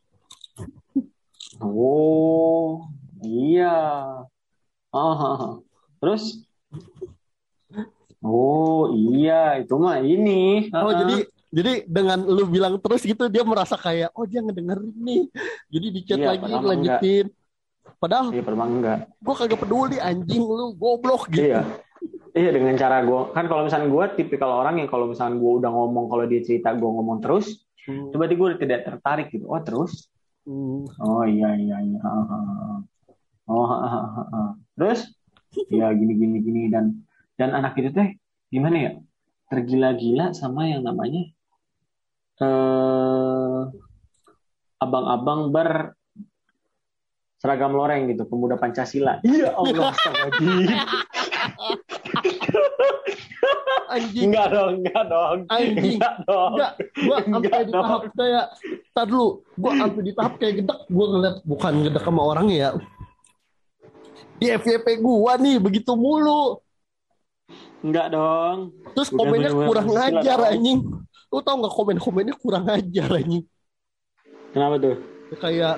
[1.59, 2.88] Oh
[3.23, 3.75] iya.
[4.95, 5.59] Oh.
[5.99, 6.47] Terus?
[8.25, 10.71] Oh iya, itu mah ini.
[10.73, 10.99] Oh Heeh.
[11.03, 11.15] jadi
[11.55, 15.23] jadi dengan lu bilang terus gitu dia merasa kayak oh dia ngedengerin nih.
[15.71, 17.25] Jadi di chat Iya, lagi lanjutin.
[18.01, 18.99] Padahal Iya, enggak.
[19.21, 21.51] gua kagak peduli anjing lu goblok gitu.
[21.51, 21.63] Iya.
[22.35, 25.71] Iya dengan cara gue kan kalau misalnya gue tipikal orang yang kalau misalnya gue udah
[25.71, 28.09] ngomong kalau dia cerita gue ngomong terus, Hmm.
[28.09, 29.45] coba gue tidak tertarik gitu.
[29.45, 30.09] Oh terus?
[30.43, 30.89] Hmm.
[30.97, 32.01] Oh iya iya iya.
[33.45, 34.41] Oh ha, ha, ha,
[34.73, 35.05] terus?
[35.69, 37.05] Ya gini gini gini dan
[37.37, 38.17] dan anak itu teh
[38.49, 38.91] gimana ya?
[39.53, 41.29] Tergila-gila sama yang namanya
[42.41, 43.61] eh
[44.81, 45.93] abang-abang ber
[47.37, 49.21] seragam loreng gitu, pemuda Pancasila.
[49.21, 49.93] Iya Allah.
[53.85, 54.27] Anjing.
[54.31, 55.37] Enggak dong, enggak dong.
[55.47, 55.97] Anjing.
[55.97, 56.51] Enggak dong.
[56.57, 56.71] Enggak,
[57.05, 58.45] gua sampai di tahap kayak
[58.91, 62.69] tar dulu, gua sampai di tahap kayak gedek, gua ngeliat bukan gedek sama orang ya.
[64.35, 66.59] Di FYP gua nih begitu mulu.
[67.85, 68.73] Enggak dong.
[68.97, 70.51] Terus Udah komennya bener-bener kurang Pancasila ngajar dong.
[70.51, 70.79] anjing.
[71.29, 73.43] Lu tau nggak komen-komennya kurang ngajar anjing.
[74.51, 74.95] Kenapa tuh?
[75.37, 75.75] Kayak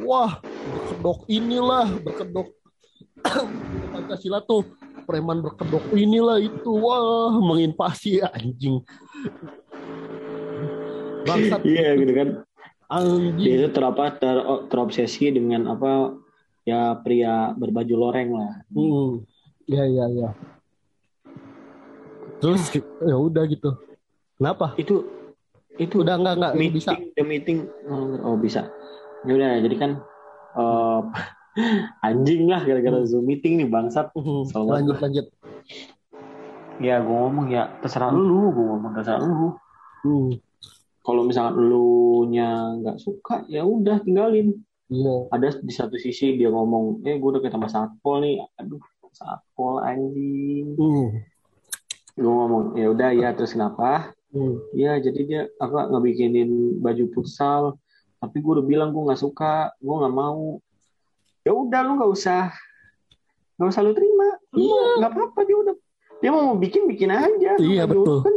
[0.00, 2.48] wah berkedok inilah berkedok
[3.94, 4.64] Pancasila tuh
[5.04, 8.80] preman berkedok inilah itu wah menginvasi anjing.
[11.24, 12.28] Bangsat Iya gitu kan.
[12.90, 13.40] anjing.
[13.40, 14.36] Dia itu terapa ter,
[14.68, 16.12] terobsesi dengan apa
[16.64, 18.52] ya pria berbaju loreng lah.
[18.72, 19.24] Hmm.
[19.64, 20.30] Iya iya iya.
[22.40, 22.68] Terus
[23.00, 23.72] ya udah gitu.
[24.36, 24.76] Kenapa?
[24.76, 25.08] Itu
[25.74, 26.92] itu Udah enggak enggak meeting bisa.
[27.16, 27.58] the meeting
[28.20, 28.68] oh bisa.
[29.24, 29.90] Ya udah jadi kan
[30.54, 31.00] eh,
[32.02, 34.10] anjing lah gara-gara zoom meeting nih bangsat.
[34.14, 34.82] Hmm, Selamat.
[34.82, 35.26] Lanjut lanjut.
[36.82, 39.54] Ya gue ngomong ya terserah lu, gue ngomong terserah lu.
[40.02, 40.30] Hmm.
[41.04, 44.58] Kalau misalkan lu nya nggak suka ya udah tinggalin.
[44.90, 45.32] Iya.
[45.32, 48.82] Ada di satu sisi dia ngomong, eh gue udah ketemu satpol nih, aduh
[49.14, 50.74] satpol anjing.
[50.76, 51.08] Hmm.
[52.18, 54.12] Gue ngomong ya udah ya terus kenapa?
[54.34, 54.58] Hmm.
[54.74, 57.78] Ya jadi dia apa ngebikinin baju futsal,
[58.18, 60.58] tapi gue udah bilang gue nggak suka, gue nggak mau.
[61.44, 62.48] Ya udah lu nggak usah,
[63.56, 64.28] nggak usah lu terima.
[64.50, 64.84] Lu Iya.
[64.98, 65.74] nggak apa-apa dia udah
[66.18, 67.52] dia mau bikin bikin aja.
[67.60, 68.00] Iya, Baju.
[68.00, 68.18] betul.
[68.24, 68.34] Kan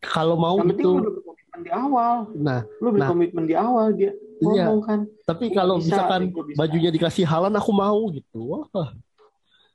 [0.00, 2.14] Kalau mau yang lu udah berkomitmen di awal.
[2.32, 2.94] Nah, Lu Nah.
[3.04, 4.70] berkomitmen di awal dia Iya.
[4.70, 5.00] ngomong kan.
[5.22, 6.56] tapi kalau bisa, misalkan bisa.
[6.56, 8.40] bajunya dikasih halan aku mau gitu.
[8.70, 8.90] Wah,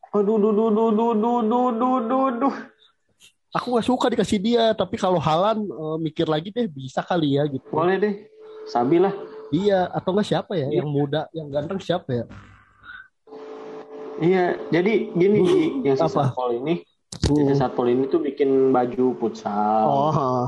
[0.09, 2.55] Aduh, duh, duh, duh, duh, duh, duh, duh, duh, duh.
[3.53, 7.43] aku nggak suka dikasih dia, tapi kalau halan eh, mikir lagi deh bisa kali ya
[7.45, 7.67] gitu.
[7.69, 8.13] Boleh deh.
[8.65, 9.13] Sabi lah.
[9.49, 10.67] Iya, atau nggak siapa ya?
[10.67, 10.81] Iya.
[10.81, 12.25] Yang muda, yang ganteng siapa ya?
[14.17, 16.33] Iya, jadi gini Ji, yang si Apa?
[16.33, 16.81] Satpol ini
[17.13, 17.53] si Hmm.
[17.53, 20.47] satpol ini tuh bikin baju futsal Oh,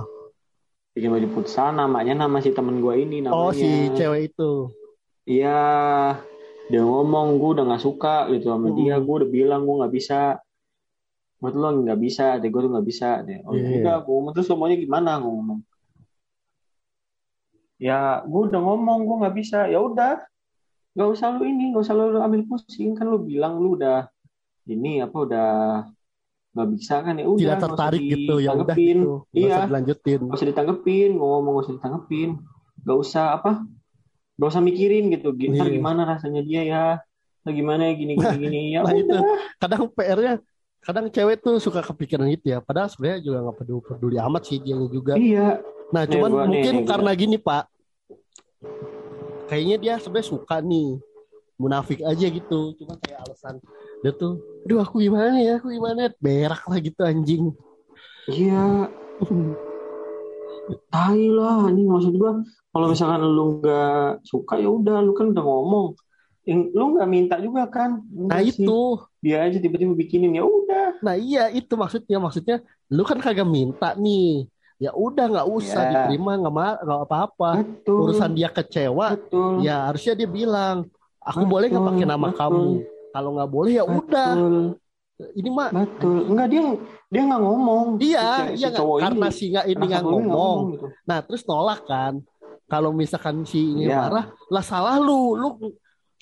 [0.91, 4.69] bikin baju futsal namanya nama si temen gue ini namanya oh si cewek itu.
[5.23, 5.59] iya
[6.65, 8.77] dia ngomong gue udah nggak suka gitu sama Hmm.
[8.77, 10.19] dia gue udah bilang gue nggak bisa
[11.37, 13.79] buat lo nggak bisa deh gue tuh nggak bisa deh oh Iya.
[13.79, 15.59] udah gue ngomong terus lo maunya gimana gue ngomong
[17.79, 20.19] ya gue udah ngomong gue nggak bisa ya udah
[20.91, 24.05] nggak usah lu ini nggak usah lu ambil pusing kan lu bilang lu udah
[24.65, 25.49] ini apa udah
[26.49, 28.97] nggak bisa kan ya udah Tidak tertarik gitu ya udah ditanggepin.
[28.99, 29.13] gitu.
[29.31, 30.19] Iya usah dilanjutin.
[30.19, 32.29] nggak usah ditanggepin ngomong nggak usah ditanggepin
[32.83, 33.51] nggak usah apa
[34.35, 35.73] nggak usah mikirin gitu ntar Iya.
[35.73, 36.83] gimana rasanya dia ya
[37.39, 39.15] Ntar gimana ya gini gini gini ya Nah, itu.
[39.55, 40.33] Kadang PR-nya
[40.79, 42.59] kadang cewek tuh suka kepikiran gitu ya.
[42.59, 45.15] Padahal sebenarnya juga nggak peduli, peduli amat sih dia juga.
[45.15, 45.59] iya
[45.89, 47.63] Nah, Nih, cuman gua mungkin nih, karena gini, Pak.
[49.49, 51.01] Kayaknya dia sebenarnya suka nih.
[51.59, 52.77] Munafik aja gitu.
[52.79, 53.59] Cuma kayak alasan
[53.99, 56.11] dia tuh, aduh aku gimana ya, aku gimana ya.
[56.23, 57.51] Berak lah gitu anjing.
[58.29, 58.87] iya
[60.93, 65.41] tai lah ini maksud gua kalau misalkan lu nggak suka ya udah lu kan udah
[65.41, 65.97] ngomong
[66.45, 68.65] yang lu nggak minta juga kan Nah Enggak sih.
[68.65, 68.79] itu,
[69.21, 72.57] dia aja tiba-tiba bikinin ya udah nah iya itu maksudnya, maksudnya
[72.91, 74.45] lu kan kagak minta nih.
[74.79, 75.91] Ya udah nggak usah Ya.
[75.91, 77.51] diterima, nggak apa-apa.
[77.59, 80.87] betul Urusan dia kecewa, betul ya harusnya dia bilang,
[81.19, 82.39] aku Betul, boleh nggak pakai nama betul.
[82.39, 82.63] kamu?
[83.11, 84.31] Kalau nggak boleh ya udah.
[85.19, 86.61] Ini mah betul enggak dia
[87.11, 89.35] dia nggak ngomong Iya, Si- si iya cowok karena ini.
[89.35, 90.57] si nggak ini nggak ini ngomong.
[90.71, 90.85] gitu.
[91.03, 92.13] Nah terus nolak kan.
[92.71, 93.99] Kalau misalkan si ini Iya.
[93.99, 95.49] marah, lah salah lu, lu,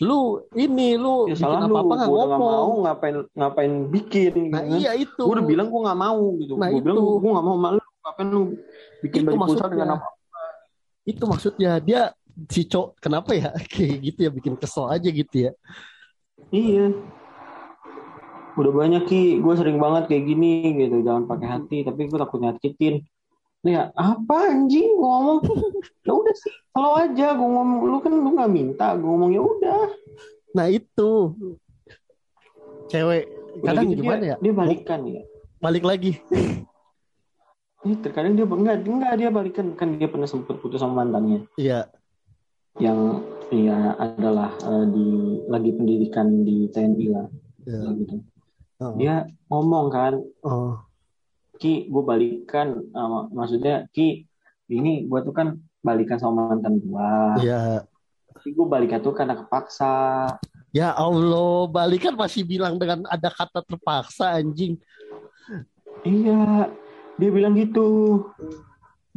[0.01, 0.19] lu
[0.57, 2.41] ini lu ya bikin salah apa apa nggak ngomong.
[2.41, 5.21] mau ngapain ngapain bikin Nah gitu iya itu.
[5.21, 7.69] Gua udah bilang gua nggak mau gitu Nah, Gua bilang gua nggak mau sama
[8.07, 8.55] ngapain lu
[9.03, 9.67] bikin Itu baju maksudnya.
[9.75, 10.07] dengan apa
[11.03, 11.71] Itu maksudnya.
[11.83, 12.01] Dia
[12.47, 13.51] si cowok kenapa ya?
[13.71, 15.51] Kayak gitu ya bikin kesel aja gitu ya.
[16.55, 16.95] iya.
[18.55, 19.43] Udah banyak ki.
[19.43, 21.03] Gue sering banget kayak gini gitu.
[21.03, 23.03] Jangan pakai hati tapi gue takut nyakitin.
[23.65, 24.95] Nih ya, apa anjing?
[24.95, 25.39] Gue ngomong.
[26.07, 27.79] Ya udah sih kalau aja gue ngomong.
[27.83, 29.83] Lu kan lu nggak minta gue ngomong ya udah.
[30.55, 31.35] Nah itu.
[32.87, 33.27] Cewek.
[33.59, 34.35] Udah kadang gitu gimana dia, ya?
[34.39, 35.21] dia balikan ya.
[35.59, 36.11] Balik lagi.
[37.87, 41.87] Ini terkadang dia enggak enggak dia balikan kan dia pernah sempat putus sama mantannya Iya.
[42.77, 45.07] yang ya adalah eh, di
[45.47, 47.27] lagi pendidikan di TNI lah
[47.63, 47.79] Iya.
[47.95, 48.15] gitu.
[48.77, 48.93] Oh.
[48.93, 50.83] Dia ngomong kan, Oh.
[51.55, 54.27] Ki, gue balikan, sama- maksudnya Ki,
[54.67, 57.87] ini gue tuh kan balikan sama mantan gue, Iya.
[58.29, 60.27] tapi gue balikan tuh karena kepaksa.
[60.69, 64.75] Ya Allah, balikan masih bilang dengan ada kata terpaksa anjing.
[66.03, 66.69] Iya,
[67.17, 68.21] dia bilang gitu.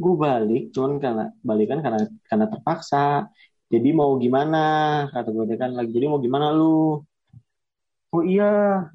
[0.00, 3.28] Gue balik, cuman karena balikan karena karena terpaksa.
[3.70, 5.06] Jadi mau gimana?
[5.12, 5.92] Kata gue kan lagi.
[5.92, 7.04] Jadi mau gimana lu?
[8.10, 8.88] Oh iya,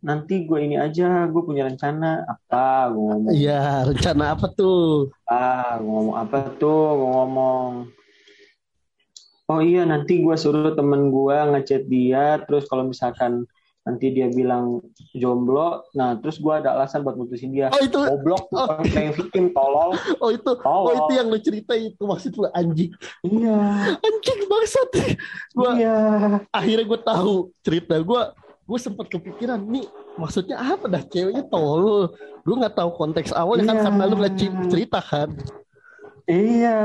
[0.00, 1.26] nanti gue ini aja.
[1.28, 2.88] Gue punya rencana apa?
[2.94, 3.32] Gue ngomong.
[3.34, 5.10] Iya, rencana apa tuh?
[5.28, 6.86] Ah, gue ngomong apa tuh?
[6.96, 7.70] Gue ngomong.
[9.44, 12.40] Oh iya, nanti gue suruh temen gue ngechat dia.
[12.48, 13.44] Terus kalau misalkan
[13.84, 14.80] nanti dia bilang
[15.12, 17.68] jomblo, nah terus gue ada alasan buat mutusin dia.
[17.68, 19.92] Oh itu, Goblok bukan playing victim tolol.
[20.18, 23.60] oh itu, oh itu yang lu cerita itu maksud lu anjing, Iya.
[24.00, 24.88] anjing bangsat.
[25.52, 25.96] Gua Iya.
[26.48, 28.22] akhirnya gue tahu cerita gue,
[28.64, 29.84] gue sempat kepikiran nih
[30.16, 32.16] maksudnya apa dah ceweknya tolol.
[32.40, 33.84] Gue nggak tahu konteks awalnya kan Iya.
[33.84, 34.34] karena lu nggak
[34.68, 35.28] cerita kan.
[36.24, 36.78] Iya.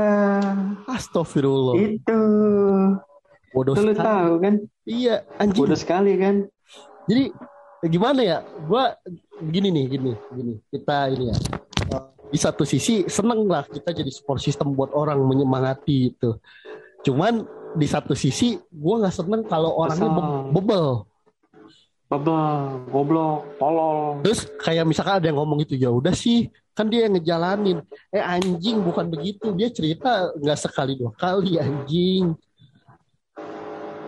[0.84, 2.20] Astagfirullah, Itu.
[3.50, 3.96] bodoh Itu sekali.
[3.96, 4.54] tahu kan?
[4.84, 5.64] Iya, anjing.
[5.64, 6.44] Bodoh sekali kan?
[7.08, 7.24] Jadi
[7.88, 8.38] gimana ya?
[8.68, 8.92] Gua
[9.40, 10.54] gini nih, gini, gini.
[10.68, 11.36] Kita ini ya.
[12.30, 16.38] Di satu sisi seneng lah kita jadi support system buat orang menyemangati itu.
[17.02, 17.42] Cuman
[17.74, 20.88] di satu sisi gua nggak seneng kalau orangnya be- bebel.
[22.10, 24.18] Babak, goblok, tolol.
[24.26, 27.86] Terus kayak misalkan ada yang ngomong itu ya udah sih kan dia yang ngejalanin.
[28.10, 29.54] Eh anjing bukan begitu.
[29.54, 32.34] Dia cerita nggak sekali dua kali anjing.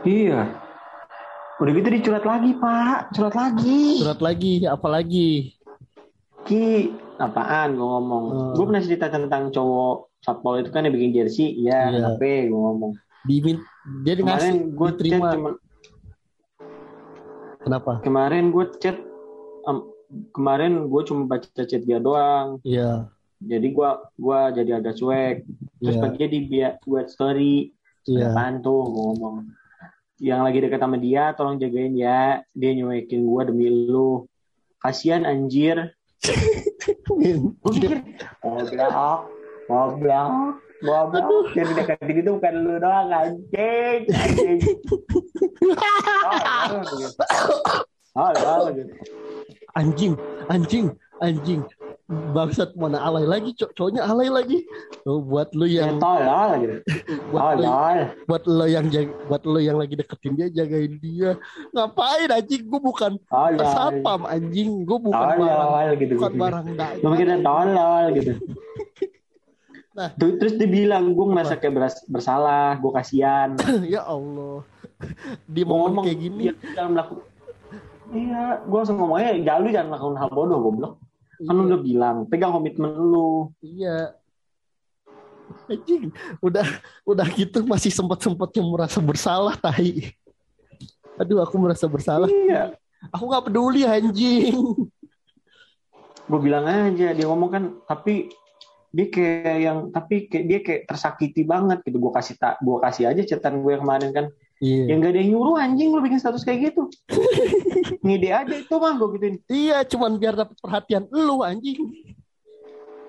[0.02, 0.50] Iya.
[1.62, 3.14] Udah gitu dicurat lagi, Pak.
[3.14, 4.02] Curat lagi.
[4.02, 5.54] Surat lagi, apalagi.
[6.42, 6.90] Ki,
[7.22, 8.24] apaan gue ngomong.
[8.26, 8.52] Hmm.
[8.58, 11.54] Gue pernah cerita tentang cowok satpol itu kan yang bikin jersey.
[11.54, 12.18] Iya, Iya.
[12.18, 12.92] kenapa gue ngomong.
[13.22, 13.62] Dimin
[14.02, 15.30] dia Kemarin gue chat diterima.
[15.30, 15.50] cuma
[17.62, 17.92] Kenapa?
[18.02, 18.98] kemarin gue chat
[19.62, 19.78] em,
[20.34, 22.58] kemarin gue cuma baca chat dia doang.
[22.66, 23.06] Iya.
[23.38, 25.46] Jadi gue gua jadi agak cuek.
[25.78, 26.02] Terus Iya.
[26.02, 27.70] pagi dia buat story.
[28.02, 28.34] Iya.
[28.34, 29.61] Apaan tuh gue ngomong.
[30.22, 32.46] Yang lagi deket sama dia tolong jagain ya.
[32.54, 34.30] Dia nyuekin gue demi lu.
[34.78, 35.90] Kasian anjir.
[37.10, 38.06] Gue pikir
[38.38, 39.26] goblok,
[39.66, 40.30] goblok,
[40.78, 41.50] goblok.
[41.58, 44.58] Yang deketin itu bukan lu doang anjing, anjing.
[48.14, 48.30] Oh, oh.
[48.38, 48.68] Oh,
[49.72, 50.20] anjing
[50.52, 50.92] anjing
[51.24, 51.64] anjing
[52.32, 54.58] bangsat mana alay lagi cowok cowoknya alay lagi
[55.04, 56.76] oh, buat lu Ya yang tolol gitu.
[57.32, 57.98] buat lu, Tolol.
[58.28, 58.86] buat lo yang
[59.26, 61.30] buat lo yang lagi deketin dia jagain dia
[61.72, 63.64] ngapain anjing gue bukan Tolol.
[63.64, 66.12] satpam anjing gue bukan barang Tolol gitu.
[66.16, 68.32] bukan barang dagang Gue tolol gitu.
[69.92, 70.08] Nah.
[70.16, 71.76] Tuh, terus dia bilang gue ngerasa kayak
[72.08, 73.52] bersalah, gue kasihan.
[73.92, 74.64] ya Allah
[75.44, 77.24] di momen ngomong kayak gini "Iya, jangan melakukan.
[78.12, 80.92] Iya, gue langsung ngomongnya jangan lu jangan melakukan hal bodoh goblok.
[81.42, 83.50] Kan lu iya, udah bilang, pegang komitmen lu.
[83.62, 84.14] iya.
[85.68, 86.08] Anjing
[86.40, 86.64] udah
[87.04, 90.16] udah gitu masih sempat sempatnya merasa bersalah tahi
[91.20, 92.28] aduh aku merasa bersalah.
[92.28, 92.74] Iya.
[93.10, 94.54] aku nggak peduli anjing.
[96.30, 98.30] Gue bilang aja, dia ngomong kan, tapi
[98.92, 101.98] dia kayak yang tapi kayak dia kayak tersakiti banget gitu.
[101.98, 104.26] Gue kasih tak gue kasih aja catatan gue kemarin kan
[104.62, 104.94] iya.
[104.94, 106.86] Yang gak ada yang nyuruh anjing lu bikin status kayak gitu.
[108.06, 109.36] Ngide aja itu mah gue gituin.
[109.50, 111.82] Iya cuman biar dapat perhatian lu anjing.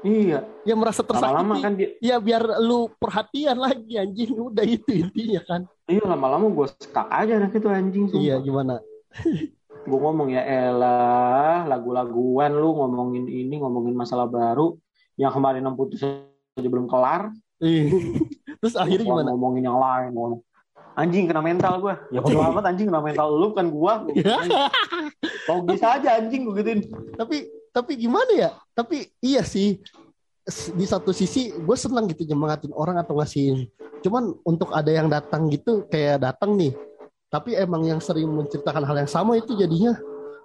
[0.04, 0.44] Iya.
[0.68, 1.32] Ya merasa tersakiti.
[1.32, 4.34] lama-lama kan dia ya biar lu perhatian lagi anjing.
[4.36, 5.62] Udah itu intinya kan.
[5.88, 8.20] Iya lama-lama gue stuck aja anak itu anjing sumpah.
[8.20, 8.82] iya gimana?
[9.84, 14.80] Gue ngomong ya elah lagu-laguan lu ngomongin ini ngomongin masalah baru
[15.20, 17.36] yang kemarin yang putus aja belum kelar.
[17.60, 17.92] Iya.
[18.64, 19.30] terus akhirnya Gua gimana?
[19.36, 20.40] ngomongin yang lain ngomong
[20.94, 23.28] anjing kena mental gue ya bodo amat anjing kena mental.
[23.34, 23.94] Lu kan gue
[25.50, 26.80] logis aja anjing gue gituin.
[27.18, 28.50] Tapi tapi gimana ya?
[28.74, 29.82] Tapi iya sih.
[30.76, 33.66] Di satu sisi gue senang gitu nyemangatin orang atau ngasihin.
[34.04, 36.76] Cuman untuk ada yang datang gitu kayak datang nih.
[37.32, 39.98] Tapi emang yang sering menceritakan hal yang sama itu jadinya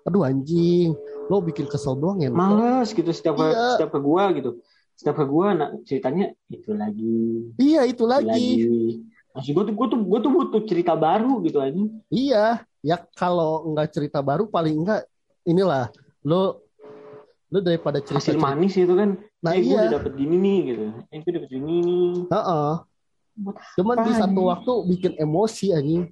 [0.09, 0.97] aduh anjing
[1.29, 3.77] lo bikin kesel doang ya males gitu setiap Iya.
[3.77, 4.51] setiap ke gue gitu.
[4.97, 7.53] Setiap ke gue nah, ceritanya itu lagi.
[7.61, 8.49] Iya itu lagi, lagi
[9.39, 12.03] Maksud gue tuh gue tuh gue tuh butuh cerita baru gitu anjing.
[12.11, 15.07] Iya ya kalau nggak cerita baru paling enggak
[15.47, 15.95] inilah
[16.27, 16.67] lo
[17.47, 19.87] lo daripada cerita hasil manis itu kan nah eh, gue iya.
[19.87, 20.85] udah dapet gini nih gitu.
[21.15, 22.15] Eh gue dapet gini nih.
[22.35, 22.71] Heeh.
[23.39, 26.03] Buat cuman di satu waktu bikin emosi anjing.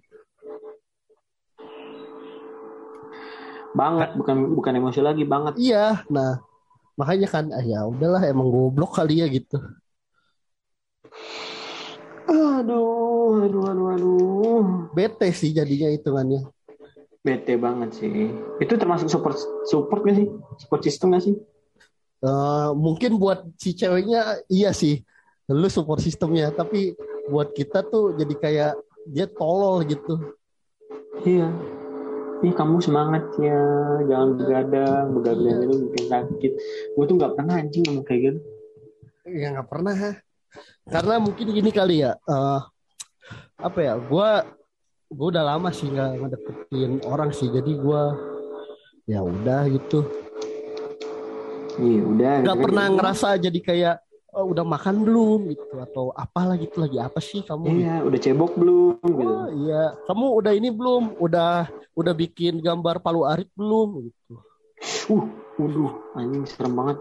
[3.75, 5.59] Banget bukan bukan emosi lagi banget.
[5.59, 6.39] Iya, nah
[6.95, 9.59] makanya kan ah, ya udahlah emang goblok kali ya gitu.
[12.27, 14.65] Aduh aduh aduh aduh.
[14.95, 16.43] Bete sih jadinya hitungannya.
[17.27, 18.31] bete banget sih.
[18.62, 19.35] Itu termasuk support
[19.67, 20.31] support gak sih?
[20.62, 21.35] Support system gak sih?
[22.23, 25.03] Eh, mungkin buat si ceweknya iya sih,
[25.51, 26.95] lu support sistemnya, tapi
[27.27, 28.73] buat kita tuh jadi kayak
[29.11, 30.39] dia tolol gitu.
[31.27, 31.51] iya.
[32.45, 33.59] Ih kamu semangat ya.
[34.07, 35.05] Jangan begadang.
[35.17, 36.53] Begadang itu bikin sakit.
[36.93, 38.41] Gue tuh nggak pernah anjing ngomong kayak gitu.
[39.25, 40.21] Ya nggak pernah.
[40.87, 42.14] Karena mungkin gini kali ya.
[42.14, 42.61] eh,
[43.59, 43.94] apa ya?
[43.99, 44.46] Gua
[45.11, 48.14] gua udah lama sih nggak ngedeketin orang sih, jadi gua
[49.07, 50.03] ya udah gitu.
[51.79, 52.64] iya udah nggak gitu kan.
[52.66, 53.96] pernah ngerasa jadi kayak
[54.33, 57.79] oh, udah makan belum gitu atau apalah gitu lagi apa sih kamu gitu.
[57.85, 62.99] iya udah cebok belum gitu Oh, iya kamu udah ini belum udah udah bikin gambar
[62.99, 64.35] palu arit belum gitu
[65.12, 65.25] uh
[65.57, 66.96] waduh anjing serem banget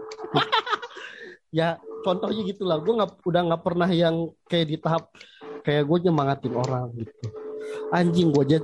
[1.58, 5.10] ya contohnya gitulah gue nggak udah nggak pernah yang kayak di tahap
[5.66, 7.26] kayak gue nyemangatin orang gitu.
[7.90, 8.58] Anjing gue aja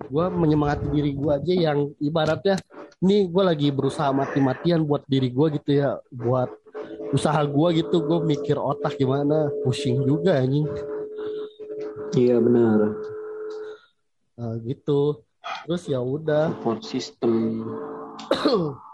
[0.00, 2.60] gue menyemangati diri gue aja yang ibaratnya
[3.00, 6.52] nih gue lagi berusaha mati-matian buat diri gue gitu ya buat
[7.16, 8.04] usaha gue gitu.
[8.04, 10.68] Gue mikir otak gimana pusing juga anjing.
[12.12, 12.78] Iya benar.
[14.36, 15.24] Nah, gitu.
[15.64, 16.52] Terus ya udah.
[16.60, 17.64] Support system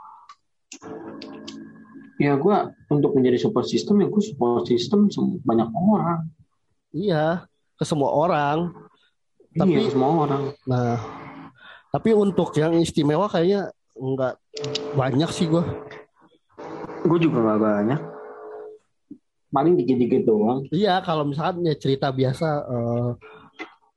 [2.16, 2.57] ya gue
[2.88, 5.09] untuk menjadi support system ya gue support system
[5.44, 6.29] banyak orang.
[6.92, 7.44] Iya
[7.76, 8.72] ke semua orang.
[9.52, 10.42] Iya Tapi- ke semua orang.
[10.64, 10.96] Nah
[11.92, 14.35] tapi untuk yang istimewa kayaknya nggak
[14.92, 15.64] banyak sih gue
[17.07, 18.00] gue juga gak banyak.
[19.55, 20.66] Paling dikit-dikit doang.
[20.68, 23.11] Iya, kalau misalkan ya cerita biasa, eh,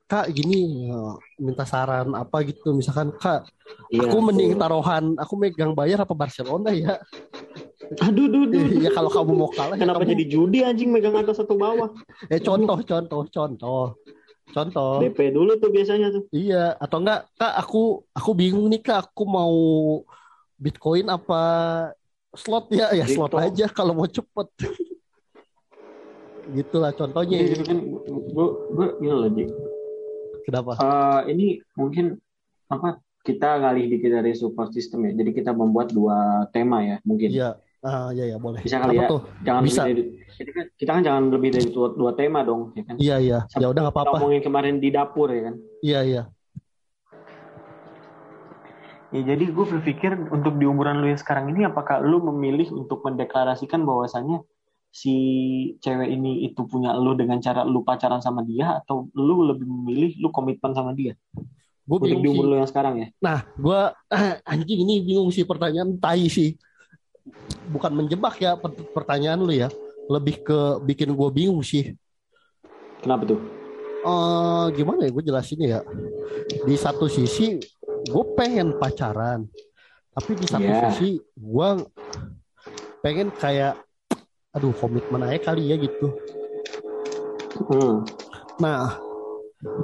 [0.05, 3.49] kak gini eh, minta saran apa gitu, misalkan kak,
[3.89, 7.01] Iya, aku mending taruhan, aku megang bayar apa Barcelona ya?
[7.97, 8.85] Aduh duh, duh, duh.
[8.85, 11.89] ya kalau kamu mau kalah, ya kenapa kamu- jadi judi anjing megang atas atau bawah
[12.29, 13.85] Eh contoh, contoh, contoh,
[14.53, 14.93] contoh.
[15.01, 19.23] DP dulu tuh biasanya tuh Iya, atau enggak kak aku aku bingung nih kak, aku
[19.25, 19.55] mau
[20.61, 21.41] Bitcoin apa
[22.37, 22.93] slot ya?
[22.93, 24.47] Ya slot aja kalau mau cepet.
[26.61, 27.37] Gitulah contohnya.
[27.41, 27.77] Iya, gitu kan
[28.09, 29.45] gue gue gini loh Ji.
[30.45, 30.71] Kenapa?
[30.77, 32.17] Eh, ini mungkin
[32.69, 37.29] apa kita ngalih dikit dari support system ya jadi kita membuat dua tema ya mungkin
[37.29, 38.59] Iya, ah ya ya boleh.
[38.59, 39.07] Bisa kali Apa ya?
[39.07, 39.21] tuh?
[39.41, 39.81] jangan Bisa.
[39.83, 40.03] lebih dari
[40.35, 43.39] kita kan, kita kan jangan lebih dari dua, dua tema dong ya kan Iya iya.
[43.55, 44.17] Ya udah nggak apa-apa.
[44.19, 46.23] ngomongin kemarin di dapur ya kan Iya iya.
[49.09, 53.01] Ya jadi gue berpikir untuk di umuran lu yang sekarang ini apakah lu memilih untuk
[53.01, 54.45] mendeklarasikan bahwasannya
[54.89, 55.13] si
[55.81, 60.13] cewek ini itu punya lu dengan cara lu pacaran sama dia atau lu lebih memilih
[60.21, 61.17] lu komitmen sama dia?
[61.89, 62.33] Gue bingung di sih.
[62.37, 63.07] umur lu yang sekarang ya.
[63.17, 63.79] Nah, gue
[64.53, 66.53] anjing ini bingung sih pertanyaan tai sih.
[67.69, 69.69] Bukan menjebak ya per- pertanyaan lu ya.
[70.09, 71.93] Lebih ke bikin gue bingung sih.
[72.99, 73.39] Kenapa tuh?
[73.99, 75.81] eh gimana ya gue jelasinnya ya.
[76.63, 77.59] Di satu sisi
[78.07, 79.43] gue pengen pacaran.
[80.15, 80.87] Tapi di satu Iya.
[80.89, 81.69] sisi gue
[83.03, 83.75] pengen kayak
[84.49, 86.15] aduh komitmen aja kali ya gitu.
[87.69, 88.07] Hmm.
[88.57, 88.97] Nah,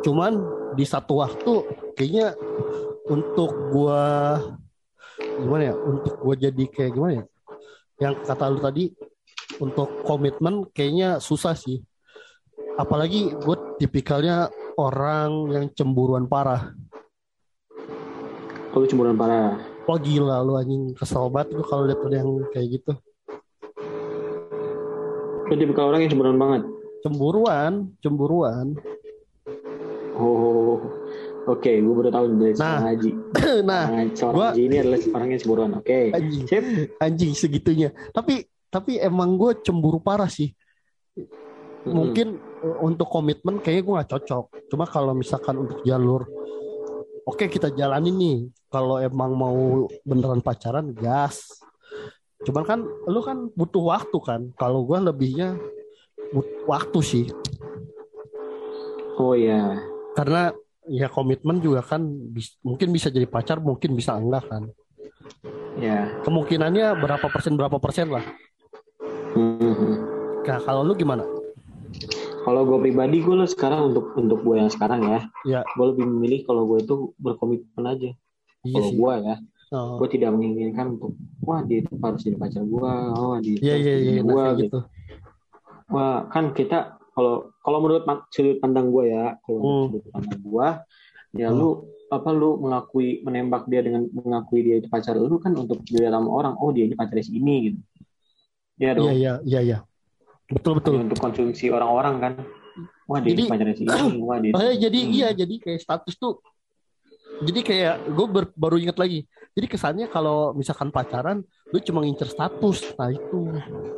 [0.01, 0.39] cuman
[0.73, 1.53] di satu waktu
[1.95, 2.33] kayaknya
[3.07, 4.39] untuk gua
[5.39, 5.75] gimana ya?
[5.75, 7.23] Untuk gua jadi kayak gimana ya?
[7.95, 8.91] Yang kata lu tadi
[9.63, 11.79] untuk komitmen kayaknya susah sih.
[12.75, 16.75] Apalagi gue tipikalnya orang yang cemburuan parah.
[18.75, 19.55] Oh, lu cemburuan parah.
[19.87, 22.93] Wah gila lu anjing kesel banget gue kalau lihat ada yang kayak gitu.
[25.45, 26.61] Lu tipe orang yang cemburuan banget.
[27.05, 27.71] Cemburuan,
[28.01, 28.65] cemburuan.
[30.17, 30.44] Oh,
[31.47, 32.57] oke, gue baru tahu dari Nah.
[32.57, 33.11] seorang haji.
[33.61, 35.71] nah, Seorang, seorang gua- haji ini adalah orang yang cemburuan.
[35.75, 36.43] Oke, anjing.
[36.45, 36.63] sip.
[36.97, 38.33] anjing segitunya tapi
[38.67, 40.51] tapi emang gue cemburu parah sih
[41.85, 46.25] mungkin uh, untuk komitmen kayaknya gue nggak cocok cuma kalau misalkan untuk jalur
[47.23, 48.37] oke kita jalanin nih
[48.67, 49.55] kalau emang mau
[50.01, 51.55] beneran pacaran gas
[52.41, 55.55] cuman kan lu kan butuh waktu kan kalau gue lebihnya
[56.31, 57.25] but- waktu sih
[59.15, 59.79] Oh ya,
[60.11, 60.51] karena
[60.87, 64.63] ya komitmen juga kan bis- mungkin bisa jadi pacar mungkin bisa enggak kan
[65.77, 66.09] ya.
[66.21, 68.25] kemungkinannya berapa persen berapa persen lah
[69.35, 69.99] Hmm.
[70.47, 71.27] nah kalau lu gimana
[72.45, 76.05] Kalau gue pribadi, gue lo sekarang untuk untuk gue yang sekarang ya, ya gue lebih
[76.05, 78.13] memilih kalau gue itu berkomitmen aja.
[78.61, 79.35] iya Kalau gue ya,
[79.73, 79.97] Oh.
[79.97, 83.75] gue tidak menginginkan untuk wah dia itu harus jadi pacar gue, oh dia itu Iya
[83.81, 84.61] iya iya nah, gua, kayak gitu.
[84.61, 84.79] gitu.
[85.89, 86.77] Wah kan kita
[87.15, 89.87] kalau kalau menurut sudut pandang gue ya, kalau menurut Hmm.
[89.89, 90.67] sudut pandang gue,
[91.33, 91.57] ya Hmm.
[91.57, 91.69] lu
[92.05, 96.29] apa lu mengakui menembak dia dengan mengakui dia itu pacar lu kan untuk dilihat sama
[96.29, 97.79] orang, oh dia ini pacarnya si ini gitu.
[98.75, 99.07] Ya Iya dong.
[99.09, 99.77] iya iya iya.
[100.45, 100.99] Betul betul.
[100.99, 102.33] Hanya untuk konsumsi orang-orang kan.
[103.07, 104.51] Wah dia Jadi- ini pacarnya si ini, wah dia.
[104.51, 105.11] Oh, ya, jadi Hmm.
[105.15, 106.43] iya jadi kayak status tuh
[107.35, 109.19] jadi kayak gue baru inget lagi.
[109.55, 112.95] Jadi kesannya kalau misalkan pacaran lu cuma ngincer status.
[112.95, 113.39] Nah itu.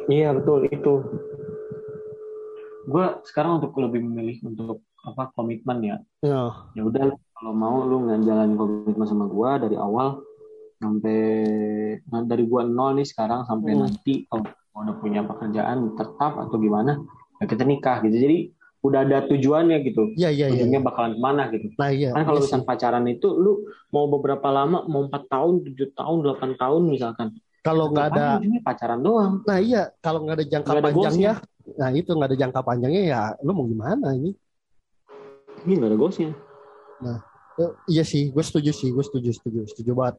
[0.08, 0.94] Iya betul itu.
[2.88, 5.98] Gue sekarang untuk lebih memilih untuk apa komitmen ya.
[6.24, 6.44] Ya.
[6.72, 10.24] Ya udah kalau mau lu ngejalanin komitmen sama gue dari awal
[10.78, 11.20] sampai
[12.08, 13.82] nah, dari gua nol nih sekarang sampai Hmm.
[13.90, 17.02] nanti kalau gua udah punya pekerjaan tetap atau gimana
[17.42, 18.14] ya kita nikah gitu.
[18.18, 18.38] Jadi
[18.86, 20.14] udah ada tujuannya gitu.
[20.16, 20.62] Iya iya iya.
[20.64, 21.68] Ujungnya bakalan ke mana gitu.
[21.82, 22.14] Nah iya.
[22.14, 26.18] Kan kalau iya misalkan pacaran itu lu mau beberapa lama, mau empat tahun, tujuh tahun,
[26.24, 27.30] delapan tahun misalkan.
[27.68, 29.44] kalau nggak ada pacaran doang.
[29.44, 31.34] nah iya kalau nggak ada jangka Nggak ada panjangnya
[31.76, 34.32] nah itu nggak ada jangka panjangnya ya lu mau gimana ini?
[35.68, 36.32] Ini gak ada gosnya.
[37.58, 40.16] Eh, iya sih gue setuju sih gue setuju setuju setuju banget.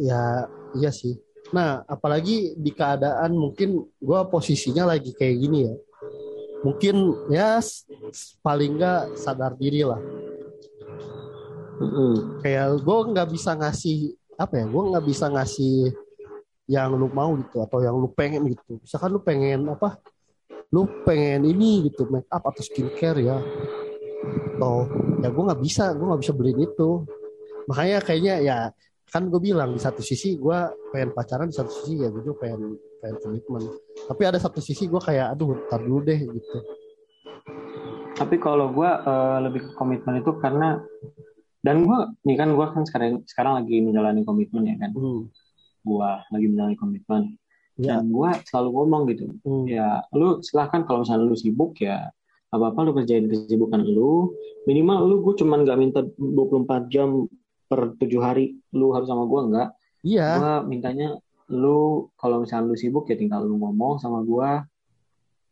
[0.00, 1.20] Ya iya sih.
[1.52, 5.74] Nah apalagi di keadaan mungkin gue posisinya lagi kayak gini ya.
[6.64, 6.96] Mungkin
[7.32, 7.60] ya
[8.40, 10.00] paling nggak sadar diri lah.
[11.80, 12.44] Mm-mm.
[12.44, 15.96] kayak gue nggak bisa ngasih apa ya gue nggak bisa ngasih
[16.68, 18.76] yang lu mau gitu atau yang lu pengen gitu.
[18.84, 19.96] Misalkan lu pengen apa
[20.70, 23.38] lu pengen ini gitu make up atau skincare ya
[24.56, 24.86] atau
[25.18, 26.90] ya gue nggak bisa gue nggak bisa beliin itu
[27.66, 28.58] makanya kayaknya ya
[29.10, 30.58] kan gue bilang di satu sisi gue
[30.94, 33.62] pengen pacaran di satu sisi ya gue juga pengen pengen komitmen
[34.06, 36.58] tapi ada satu sisi gue kayak aduh ntar dulu deh gitu
[38.20, 38.90] Tapi kalau gue
[39.40, 40.76] lebih ke komitmen itu karena
[41.60, 44.90] dan gue nih kan gue kan sekarang sekarang lagi menjalani komitmen ya kan.
[44.96, 45.28] hmm.
[45.84, 47.39] Gue lagi menjalani komitmen.
[47.80, 49.24] Ya Dan gue selalu ngomong gitu.
[49.42, 49.64] hmm.
[49.64, 52.12] Ya lu silahkan kalau misalnya lu sibuk ya
[52.50, 54.36] apa apa lu kerjain kesibukan lu.
[54.68, 57.24] Minimal lu gue cuman gak minta 24 jam
[57.66, 59.68] per tujuh hari lu harus sama gue enggak.
[60.04, 61.16] iya Gue mintanya
[61.50, 64.62] lu kalau misalnya lu sibuk ya tinggal lu ngomong sama gua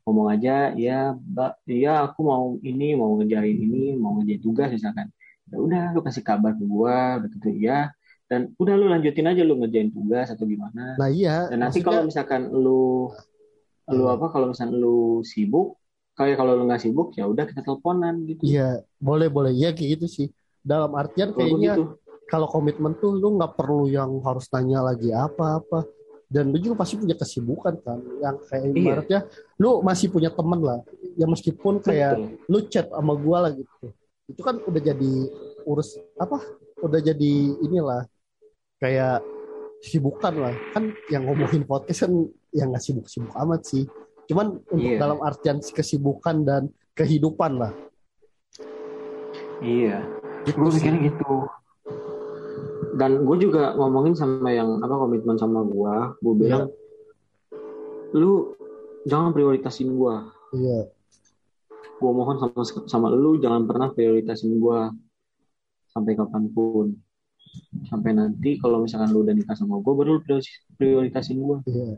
[0.06, 5.10] ngomong aja ya mbak iya aku mau ini mau ngejain ini mau ngerjain tugas misalkan
[5.50, 7.90] ya udah lu kasih kabar ke gua udah gitu ya
[8.28, 11.86] dan udah lu lanjutin aja lu ngerjain tugas atau gimana nah iya dan nanti maksudnya-
[11.88, 13.08] kalau misalkan lu
[13.88, 14.14] lu Hmm.
[14.14, 15.80] apa kalau misalkan lu sibuk
[16.12, 19.54] kayak kalau lu nggak sibuk ya udah kita teleponan gitu Iya, boleh boleh.
[19.54, 20.26] Iya kayak gitu sih.
[20.60, 21.78] Dalam artian kayaknya
[22.26, 25.86] kalau komitmen tuh lu nggak perlu yang harus tanya lagi apa-apa.
[26.28, 28.02] Dan lu juga pasti punya kesibukan kan.
[28.20, 28.74] Yang kayak Iya.
[28.76, 29.20] ibaratnya
[29.56, 30.82] lu masih punya temen lah.
[31.14, 32.50] Ya meskipun kayak Betul.
[32.50, 33.86] lu chat sama gua lah gitu.
[34.26, 35.12] Itu kan udah jadi
[35.64, 36.42] urus apa?
[36.78, 38.04] Udah jadi inilah
[38.78, 39.22] kayak
[39.82, 40.54] sibukan lah.
[40.74, 42.12] Kan yang ngomongin podcast kan
[42.54, 43.84] yang nggak sibuk-sibuk amat sih.
[44.30, 44.98] Cuman untuk Iya.
[45.02, 46.62] dalam artian kesibukan dan
[46.94, 47.72] kehidupan lah.
[49.58, 50.06] Iya.
[50.46, 51.32] gitu gue mikirnya gitu.
[52.98, 56.66] Dan gue juga ngomongin sama yang apa komitmen sama gue gue bilang
[58.16, 58.56] lu
[59.04, 60.14] jangan prioritasin gue
[60.56, 60.88] iya.
[61.98, 64.80] Gue mohon sama sama lu jangan pernah prioritasin gue
[65.90, 66.94] sampai kapan pun
[67.84, 71.96] sampai nanti kalau misalkan lu udah nikah sama gue baru lu prioritas- prioritasin gue iya.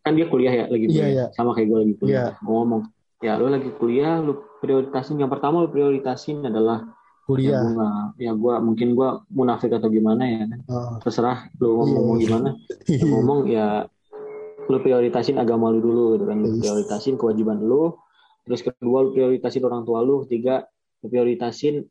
[0.00, 1.08] Kan dia kuliah ya lagi Iya, kuliah.
[1.10, 1.26] iya.
[1.30, 2.30] sama kayak gue lagi kuliah.
[2.38, 2.82] Gue ngomong
[3.18, 5.18] ya lu lagi kuliah lu prioritasin.
[5.18, 7.58] Yang pertama lu prioritasin adalah ya kuliah.
[7.58, 10.60] gue nggak ya gue mungkin gue munafik atau gimana ya kan.
[10.70, 12.22] Ah, terserah lu ngomong Iya, mau iya.
[12.22, 12.48] gimana.
[12.86, 13.66] Lu ngomong ya
[14.66, 16.38] lu prioritasin agama lu dulu gitu kan.
[16.38, 17.98] Lu prioritasin kewajiban lu.
[18.46, 20.22] Terus kedua lu prioritasin orang tua lu.
[20.22, 20.70] Ketiga
[21.02, 21.82] lu prioritasin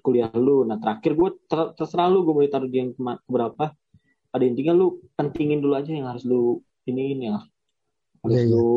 [0.00, 0.64] kuliah lu.
[0.64, 3.74] Nah terakhir gue ter- terserah lu gue mau ditaruh di yang keberapa.
[4.28, 7.48] Pada intinya lu pentingin dulu aja yang harus lu iniin yang harus
[8.28, 8.52] Iya, iya.
[8.52, 8.68] lu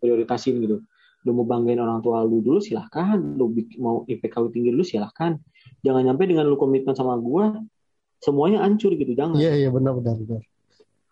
[0.00, 0.82] prioritasin gitu.
[1.26, 3.18] Lu mau banggain orang tua lu dulu silahkan.
[3.18, 5.36] Lu mau IPK lu tinggi dulu silahkan.
[5.84, 7.62] Jangan nyampe dengan lu komitmen sama gue
[8.18, 9.38] semuanya hancur gitu jangan.
[9.38, 10.42] Iya iya benar benar benar.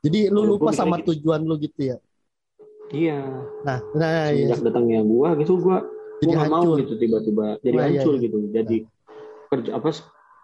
[0.02, 1.96] Jadi lu Kalau lupa sama mikirnya tujuan lu gitu ya?
[2.94, 3.18] Iya,
[3.66, 4.54] nah nah iya.
[4.54, 5.82] Sejak datangnya gua gitu gua
[6.22, 8.22] jadi gua mau gitu tiba-tiba jadi Nah, iya, hancur iya.
[8.22, 8.38] gitu.
[8.54, 8.76] Jadi
[9.60, 9.88] kerja apa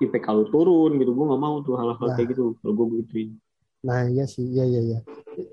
[0.01, 1.13] IPK lu turun gitu.
[1.13, 2.17] Gua nggak mau tuh hal-hal Nah.
[2.17, 2.57] kayak gitu.
[2.59, 3.37] Kalau gua begituin.
[3.83, 4.99] Nah iya sih, iya iya iya.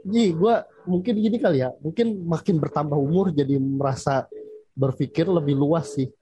[0.06, 0.54] Jadi gue
[0.86, 4.30] mungkin gini kali ya, mungkin makin bertambah umur jadi merasa
[4.78, 6.14] berpikir lebih luas sih.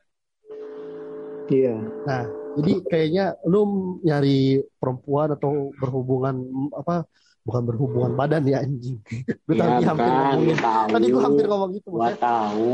[1.51, 1.75] Iya.
[2.07, 2.23] Nah
[2.57, 3.61] jadi kayaknya lu
[4.07, 7.03] nyari perempuan atau berhubungan apa?
[7.43, 8.99] Bukan berhubungan badan ya anjing.
[9.47, 10.47] gue Iya, tadi hampir kan, ngomongin.
[10.47, 10.87] gua tahu.
[10.91, 11.87] Tadi gue hampir ngomong gitu.
[11.91, 12.71] Gua maksudnya, tahu,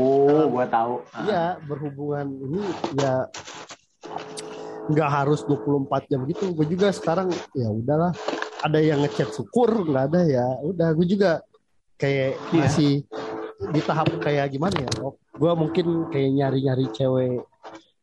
[0.50, 0.94] gua tahu.
[1.10, 1.22] Ah.
[1.26, 2.60] Iya berhubungan ini
[2.98, 3.14] ya
[4.86, 6.52] nggak harus 24 jam gitu.
[6.52, 8.12] Gue juga sekarang ya udahlah.
[8.60, 10.46] Ada yang ngechat syukur, nggak ada ya.
[10.60, 11.40] Udah gue juga
[11.94, 12.60] kayak Iya.
[12.60, 12.92] masih
[13.64, 14.90] di tahap kayak gimana ya?
[15.00, 17.44] Oh, gue mungkin kayak nyari-nyari cewek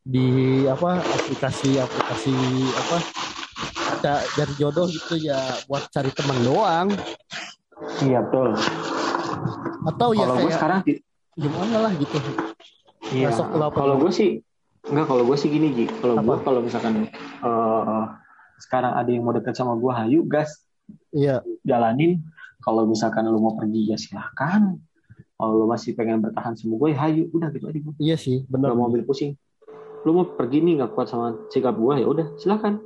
[0.02, 0.26] di
[0.66, 2.34] apa aplikasi-aplikasi
[2.74, 2.96] apa
[4.02, 6.88] ca- cari jodoh gitu ya buat cari teman doang
[8.02, 8.50] Iya betul.
[9.84, 10.80] atau ya Kalau gua kayak sekarang
[11.32, 12.18] gimana lah gitu
[13.14, 13.30] Iya.
[13.70, 14.30] Kalau gue sih
[14.92, 15.84] enggak kalau gue sih gini Ji.
[15.90, 18.04] Kalau gue kalau misalkan eh,
[18.60, 20.52] sekarang ada yang mau deket sama gue, hayu gas
[21.10, 22.20] iya jalanin.
[22.60, 24.76] Kalau misalkan lu mau pergi ya silahkan.
[25.34, 27.26] Kalau lu masih pengen bertahan sama gue, ya hayu.
[27.32, 27.94] Udah gitu aja gue.
[27.98, 29.34] iya sih benar Gak mau ambil pusing.
[30.02, 32.78] Lu mau pergi nih gak kuat sama sikap gue, ya udah silahkan.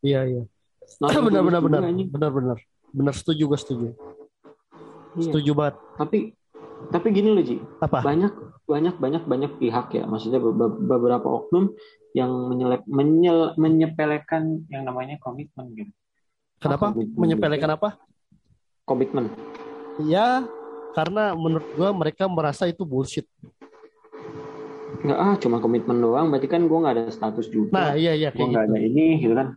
[0.00, 0.42] iya iya
[1.00, 2.58] Nothing benar tulus benar juga, benar benar benar
[2.90, 3.86] benar setuju gue setuju
[5.14, 5.30] Iya.
[5.30, 6.18] setuju banget Tapi
[6.90, 8.32] tapi gini loh Ji, apa banyak
[8.64, 11.72] banyak banyak banyak pihak ya, maksudnya be- be- beberapa oknum
[12.16, 15.92] yang menyelep, menyel- menyepelekan yang namanya komitmen gitu.
[16.60, 17.88] kenapa komitmen menyepelekan apa
[18.84, 19.32] Komitmen.
[20.04, 20.44] ya
[20.92, 23.24] karena menurut gue mereka merasa itu bullshit
[25.04, 26.32] Enggak ah, cuma komitmen doang.
[26.32, 27.76] Berarti kan gue nggak ada status juga.
[27.76, 29.48] nah iya iya gue nggak gitu ada ini, gitu kan.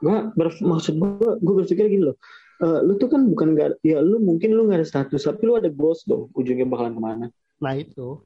[0.00, 0.16] Gue
[0.60, 2.16] maksud gue, gue berpikir gini loh.
[2.60, 5.56] Eh, lu tuh kan bukan nggak, ya lu mungkin lu nggak ada status, tapi lu
[5.56, 6.28] ada goals dong.
[6.36, 7.26] Ujungnya bakalan ke mana?
[7.60, 8.20] nah itu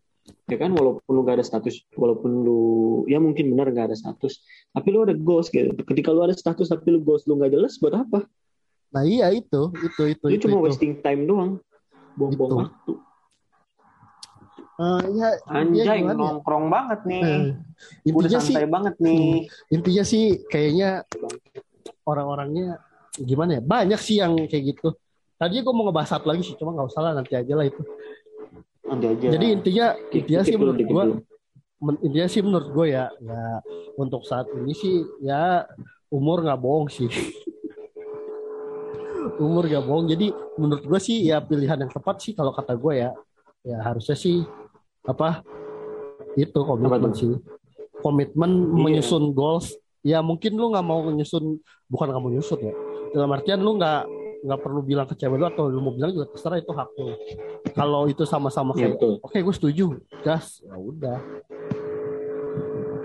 [0.48, 2.60] Ya kan, walaupun lu nggak ada status, walaupun lu,
[3.06, 4.40] ya mungkin benar nggak ada status,
[4.72, 5.70] tapi lu ada goals gitu.
[5.84, 8.24] Ketika lu ada status tapi lu goals lu nggak jelas, buat apa?
[8.94, 10.64] nah iya itu itu itu Lu itu, cuma itu.
[10.70, 11.58] wasting time doang,
[12.14, 12.58] buang-buang Itu.
[12.62, 12.92] waktu.
[14.74, 16.14] Eh, ya Anjay, ya?
[16.14, 17.22] nongkrong banget nih.
[17.22, 19.50] Eh, Udah intinya sih santai banget nih.
[19.70, 21.02] intinya sih kayaknya
[22.06, 22.78] orang-orangnya
[23.20, 23.62] gimana ya?
[23.62, 24.94] Banyak sih yang kayak gitu.
[25.34, 27.82] Tadi gue mau ngebahas satu lagi sih cuma nggak usah lah nanti aja lah itu.
[28.84, 29.26] Nanti aja.
[29.34, 31.04] jadi intinya intinya sih menurut gue
[31.82, 33.42] men- intinya sih menurut gue ya ya
[33.98, 35.66] untuk saat ini sih ya
[36.08, 37.10] umur nggak bohong sih.
[39.40, 40.06] Umur nggak bohong.
[40.06, 43.10] Jadi menurut gue sih ya pilihan yang tepat sih kalau kata gue ya.
[43.64, 44.44] Ya harusnya sih
[45.08, 45.40] apa
[46.38, 47.18] itu komitmen tuh?
[47.18, 47.32] sih.
[48.04, 49.00] Komitmen Iya.
[49.00, 49.74] menyusun goals.
[50.04, 51.58] Ya mungkin lu nggak mau menyusun
[51.88, 52.74] bukan nggak mau menyusun ya
[53.14, 54.02] dalam artian lu nggak
[54.44, 57.14] nggak perlu bilang ke cewek lu atau lu mau bilang juga terserah itu hak lu.
[57.72, 59.84] Kalau itu sama-sama Iya kayak oke gue setuju.
[60.20, 60.60] Gas.
[60.60, 61.18] Ya udah.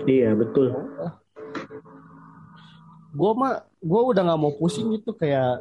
[0.04, 0.74] Iya betul.
[3.10, 5.58] gue mah gue udah nggak mau pusing gitu kayak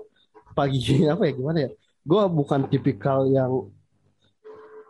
[0.53, 1.69] pagi apa ya gimana ya?
[2.03, 3.69] Gue bukan tipikal yang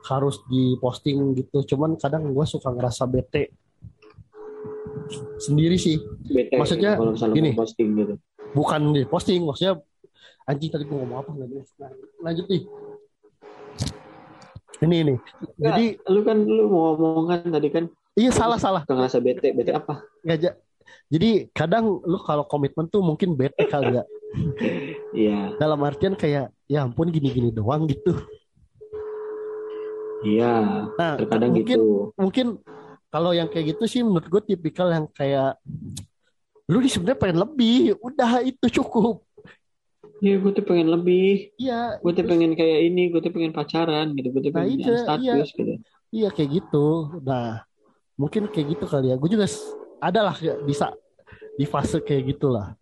[0.07, 3.51] harus diposting gitu cuman kadang gue suka ngerasa bete.
[5.37, 5.99] Sendiri sih.
[6.29, 7.51] Bete Maksudnya, kalau misalnya gini.
[7.53, 8.15] posting gitu.
[8.51, 9.77] Bukan di posting maksudnya
[10.45, 11.69] anjing tadi gue ngomong apa nggak jelas.
[11.77, 11.91] Nah,
[12.25, 12.63] lanjut nih.
[14.79, 15.15] Ini ini.
[15.59, 17.85] Jadi lu kan lu mau ngomong kan tadi kan.
[18.15, 18.81] Iya salah salah.
[18.87, 20.01] Suka ngerasa bete bete apa?
[20.25, 20.57] Nggak ja-
[21.09, 24.03] jadi kadang lu kalau komitmen tuh mungkin bete kali ya.
[25.09, 28.13] Iya, dalam artian kayak ya ampun gini-gini doang gitu.
[30.19, 30.53] Iya.
[30.99, 32.11] nah Terkadang mungkin gitu.
[32.19, 32.47] mungkin
[33.09, 35.55] kalau yang kayak gitu sih menurut gue tipikal yang kayak
[36.69, 39.25] lu nih sebenarnya pengen lebih udah itu cukup
[40.19, 41.55] Iya, gue tuh pengen lebih.
[41.55, 43.07] iya Gue tuh pengen kayak ini.
[43.07, 44.27] Gue tuh pengen pacaran gitu.
[44.29, 45.73] Gue tuh Nah, pengen iya, status gitu.
[46.09, 46.87] iya kayak gitu
[47.21, 47.63] nah
[48.15, 49.63] mungkin kayak gitu kali ya gue juga s-
[49.97, 50.91] ada lah kayak bisa
[51.53, 52.73] di fase kayak gitulah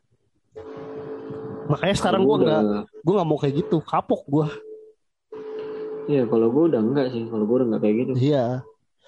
[1.68, 2.62] makanya sekarang gue nggak
[2.98, 4.48] gue nggak mau kayak gitu kapok gue
[6.08, 7.28] Iya, kalau gue udah enggak sih.
[7.28, 8.12] Kalau gue udah enggak kayak gitu.
[8.18, 8.64] iya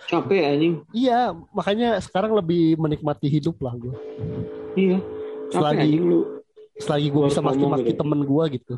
[0.05, 0.73] Capek anjing.
[0.91, 3.95] iya makanya sekarang lebih menikmati hidup lah gue
[4.79, 4.97] Iya.
[5.49, 6.19] Selagi- anjing lu.
[6.79, 7.99] selagi gue bisa maki-maki gitu.
[7.99, 8.73] temen gue gitu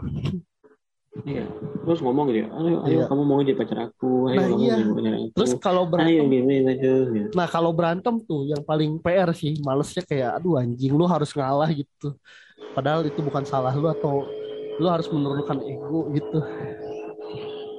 [1.21, 1.43] Iya.
[1.83, 2.47] Terus ngomong gitu ya.
[2.49, 3.05] Ayo, ayo Iya.
[3.05, 4.31] kamu mau jadi pacar aku.
[4.31, 4.75] Ayo Nah, kamu iya.
[4.79, 5.27] jadi pacar aku.
[5.35, 6.93] terus kalau ayo berantem gini aja.
[7.05, 7.29] Gitu.
[7.31, 11.67] nah kalau berantem tuh yang paling PR sih malesnya kayak aduh anjing lu harus ngalah
[11.69, 12.15] gitu
[12.71, 14.23] padahal itu bukan salah lu atau
[14.79, 16.39] lu harus menurunkan ego gitu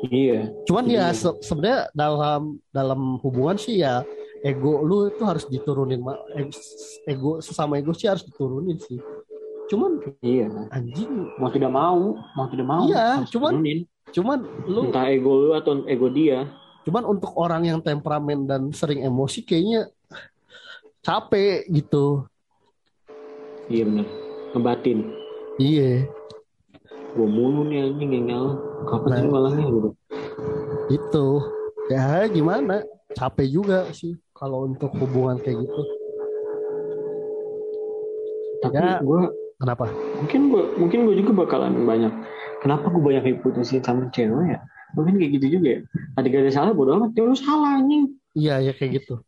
[0.05, 0.51] Iya.
[0.67, 1.15] cuman ya Iya.
[1.15, 4.03] se- sebenarnya dalam dalam hubungan sih ya
[4.43, 6.51] ego lu itu harus diturunin Ma- e-
[7.07, 8.99] ego sesama ego sih harus diturunin sih
[9.67, 10.51] cuman Iya.
[10.69, 12.85] anjing Mau tidak mau, mau tidak mau.
[12.85, 13.79] Iya, harus cuman- turunin.
[14.11, 16.45] cuman lu entah ego lu atau ego dia.
[16.83, 19.87] cuman untuk orang yang temperamen dan sering emosi kayaknya
[21.01, 22.27] capek gitu
[23.67, 24.07] Iya benar.
[24.53, 24.99] Ngebatin.
[25.57, 26.05] iya
[27.13, 28.57] Gue mulu nih anjing yang.
[28.83, 29.17] Kapan Nah.
[29.17, 29.91] sih ngalahnya gitu.
[30.91, 31.27] itu
[31.89, 32.83] ya gimana
[33.13, 35.83] capek juga sih kalau untuk hubungan kayak gitu
[38.59, 38.99] Tapi Ya.
[38.99, 39.21] gue
[39.59, 39.87] kenapa
[40.19, 42.11] mungkin gue mungkin gue juga bakalan banyak.
[42.59, 44.59] Kenapa gue banyak diputusin sama cewek ya?
[44.95, 45.81] Mungkin kayak gitu juga ya.
[46.15, 47.11] Ada gak ada salah bodo amat.
[47.11, 48.15] Ya lu salah anjing.
[48.35, 49.19] iya ya kayak gitu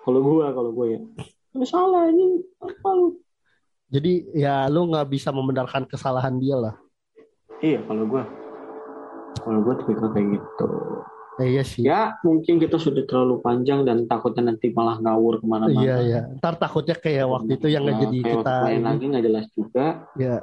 [0.00, 1.00] Kalau gue, kalau gue ya.
[1.52, 2.40] Lu salah anjing.
[2.60, 3.16] Apa lu?
[3.90, 6.74] jadi ya lu nggak bisa membenarkan kesalahan dia lah
[7.60, 8.22] Iya, kalau gue.
[9.36, 10.68] Kalau gue tipikal kayak gitu.
[11.40, 15.80] Iya sih Ya, mungkin kita sudah terlalu panjang dan takutnya nanti malah ngawur ke mana-mana.
[15.80, 19.04] iya iya ntar takutnya kayak waktu itu yang nggak Nah, jadi kayak kita lain lagi
[19.08, 19.86] nggak jelas juga.
[20.14, 20.36] ya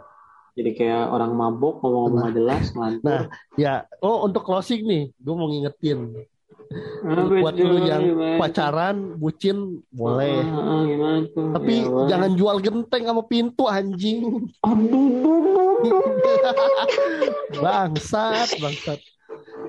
[0.57, 3.05] Jadi kayak orang mabok ngomong-ngomong nggak jelas, ngelantur.
[3.05, 3.23] Nah,
[3.53, 5.99] ya oh untuk closing nih gue mau ngingetin
[7.07, 8.41] Ah, buat lu yang gimana?
[8.43, 11.47] pacaran bucin boleh Ah, ah, gimana tuh?
[11.55, 12.07] tapi Ya, wah.
[12.11, 14.19] jangan jual genteng sama pintu anjing
[14.65, 15.79] Aduh,
[17.63, 18.99] bangsat bangsat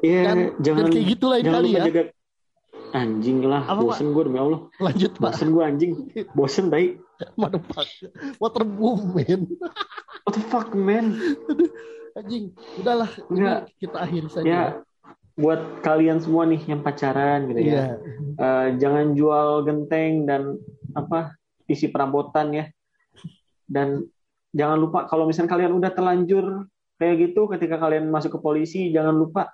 [0.01, 2.03] Iya, jangan dan kayak gitu lain jangan kali ya jaga
[2.89, 3.63] anjing lah.
[3.65, 4.61] Apa, bosen gue demi Allah.
[4.79, 5.93] lanjut pak Bosen gue anjing.
[6.33, 6.91] Bosen baik.
[7.35, 7.85] Waduh, pak
[8.39, 9.43] waterboom men
[10.25, 11.19] What the fuck man?
[12.19, 13.71] anjing udahlah Enggak.
[13.77, 14.63] kita akhiri saja Ya,
[15.35, 17.67] buat kalian semua nih yang pacaran gitu ya.
[17.69, 17.87] iya
[18.35, 20.57] Eh, jangan jual genteng dan
[20.95, 21.35] apa
[21.67, 22.65] isi perabotan ya.
[23.67, 24.07] Dan
[24.51, 26.65] jangan lupa kalau misalnya kalian udah terlanjur
[26.97, 29.53] kayak gitu ketika kalian masuk ke polisi jangan lupa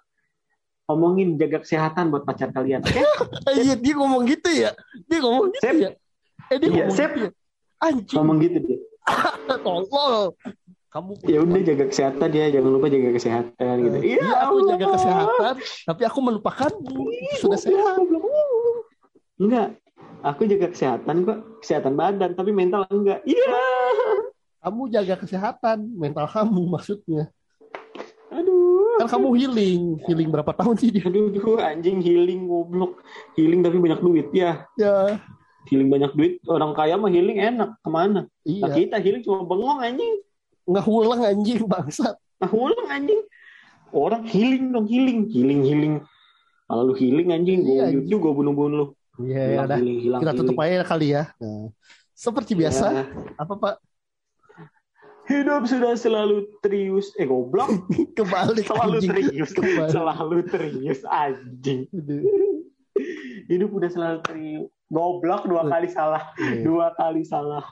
[0.84, 2.84] omongin jaga kesehatan buat pacar kalian.
[2.84, 3.00] Oke?
[3.00, 4.70] Eh, iya dia ngomong gitu ya
[5.08, 5.74] dia ngomong gitu Sep.
[5.80, 5.90] ya
[6.52, 7.10] eh dia Iya, ngomong sep.
[7.10, 7.30] gitu ya
[7.80, 8.80] anjing Ngomong gitu deh.
[9.64, 10.32] tolol
[10.88, 13.96] kamu Ya udah jaga kesehatan ya, jangan lupa jaga kesehatan gitu.
[14.14, 14.70] Iya, aku Allah.
[14.70, 15.54] jaga kesehatan,
[15.90, 17.02] tapi aku melupakanmu.
[17.42, 17.98] Sudah sehat.
[19.34, 19.68] Enggak.
[20.22, 23.26] Aku jaga kesehatan kok, kesehatan badan, tapi mental enggak.
[23.26, 23.58] Iya.
[24.62, 27.26] Kamu jaga kesehatan mental kamu maksudnya.
[29.04, 31.04] Kan kamu healing, healing berapa tahun sih dia?
[31.04, 33.04] Aduh, aduh, anjing healing goblok.
[33.36, 34.64] Healing tapi banyak duit ya.
[34.80, 35.20] Ya,
[35.68, 37.76] Healing banyak duit, orang kaya mah healing enak.
[37.84, 38.24] Ke mana?
[38.24, 38.72] Nah, iya.
[38.72, 40.24] kita healing cuma bengong anjing.
[40.64, 42.16] Nggak ulang anjing bangsat.
[42.40, 43.20] Nah, ulang anjing.
[43.92, 45.28] Orang healing dong, healing.
[45.28, 45.94] Healing, healing.
[46.64, 48.86] Kalau lu healing anjing, gue Iya, YouTube, gue bunuh-bunuh lu.
[49.20, 51.30] Iya, ya Hilang Kita tutup aja kali ya.
[51.38, 51.70] Nah,
[52.16, 53.04] seperti biasa, Ya.
[53.38, 53.74] apa Pak?
[55.24, 57.12] Hidup sudah selalu trius.
[57.16, 57.68] Eh, goblok.
[58.16, 59.10] Kebalik Selalu anjing.
[59.10, 59.50] trius.
[59.52, 59.90] Kebalik.
[59.90, 61.80] Selalu trius, anjing.
[63.48, 64.68] Hidup udah selalu trius.
[64.92, 66.22] Goblok dua kali salah.
[66.36, 66.60] Iya.
[66.62, 67.64] Dua kali salah.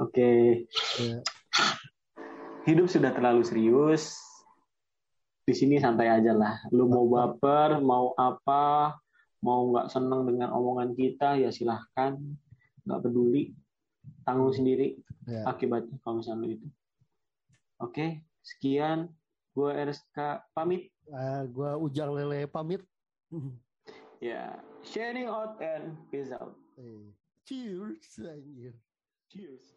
[0.00, 0.64] Oke.
[0.98, 1.18] Iya.
[2.64, 4.16] Hidup sudah terlalu serius.
[5.44, 6.56] Di sini santai aja lah.
[6.72, 8.96] Lu mau baper, mau apa,
[9.44, 12.16] mau nggak seneng dengan omongan kita, ya silahkan.
[12.82, 13.52] Nggak peduli.
[14.24, 15.40] Tanggung sendiri Ya.
[15.48, 16.68] akibatnya kalau misalnya itu.
[17.80, 19.10] Oke, sekian.
[19.54, 20.18] Gue RSK
[20.50, 20.90] pamit.
[21.14, 22.82] Ah, gua ujang lele pamit.
[24.24, 26.56] Ya, sharing out and peace out.
[26.80, 27.12] Eh,
[27.44, 28.72] Cheers anjir.
[29.28, 29.73] Cheers.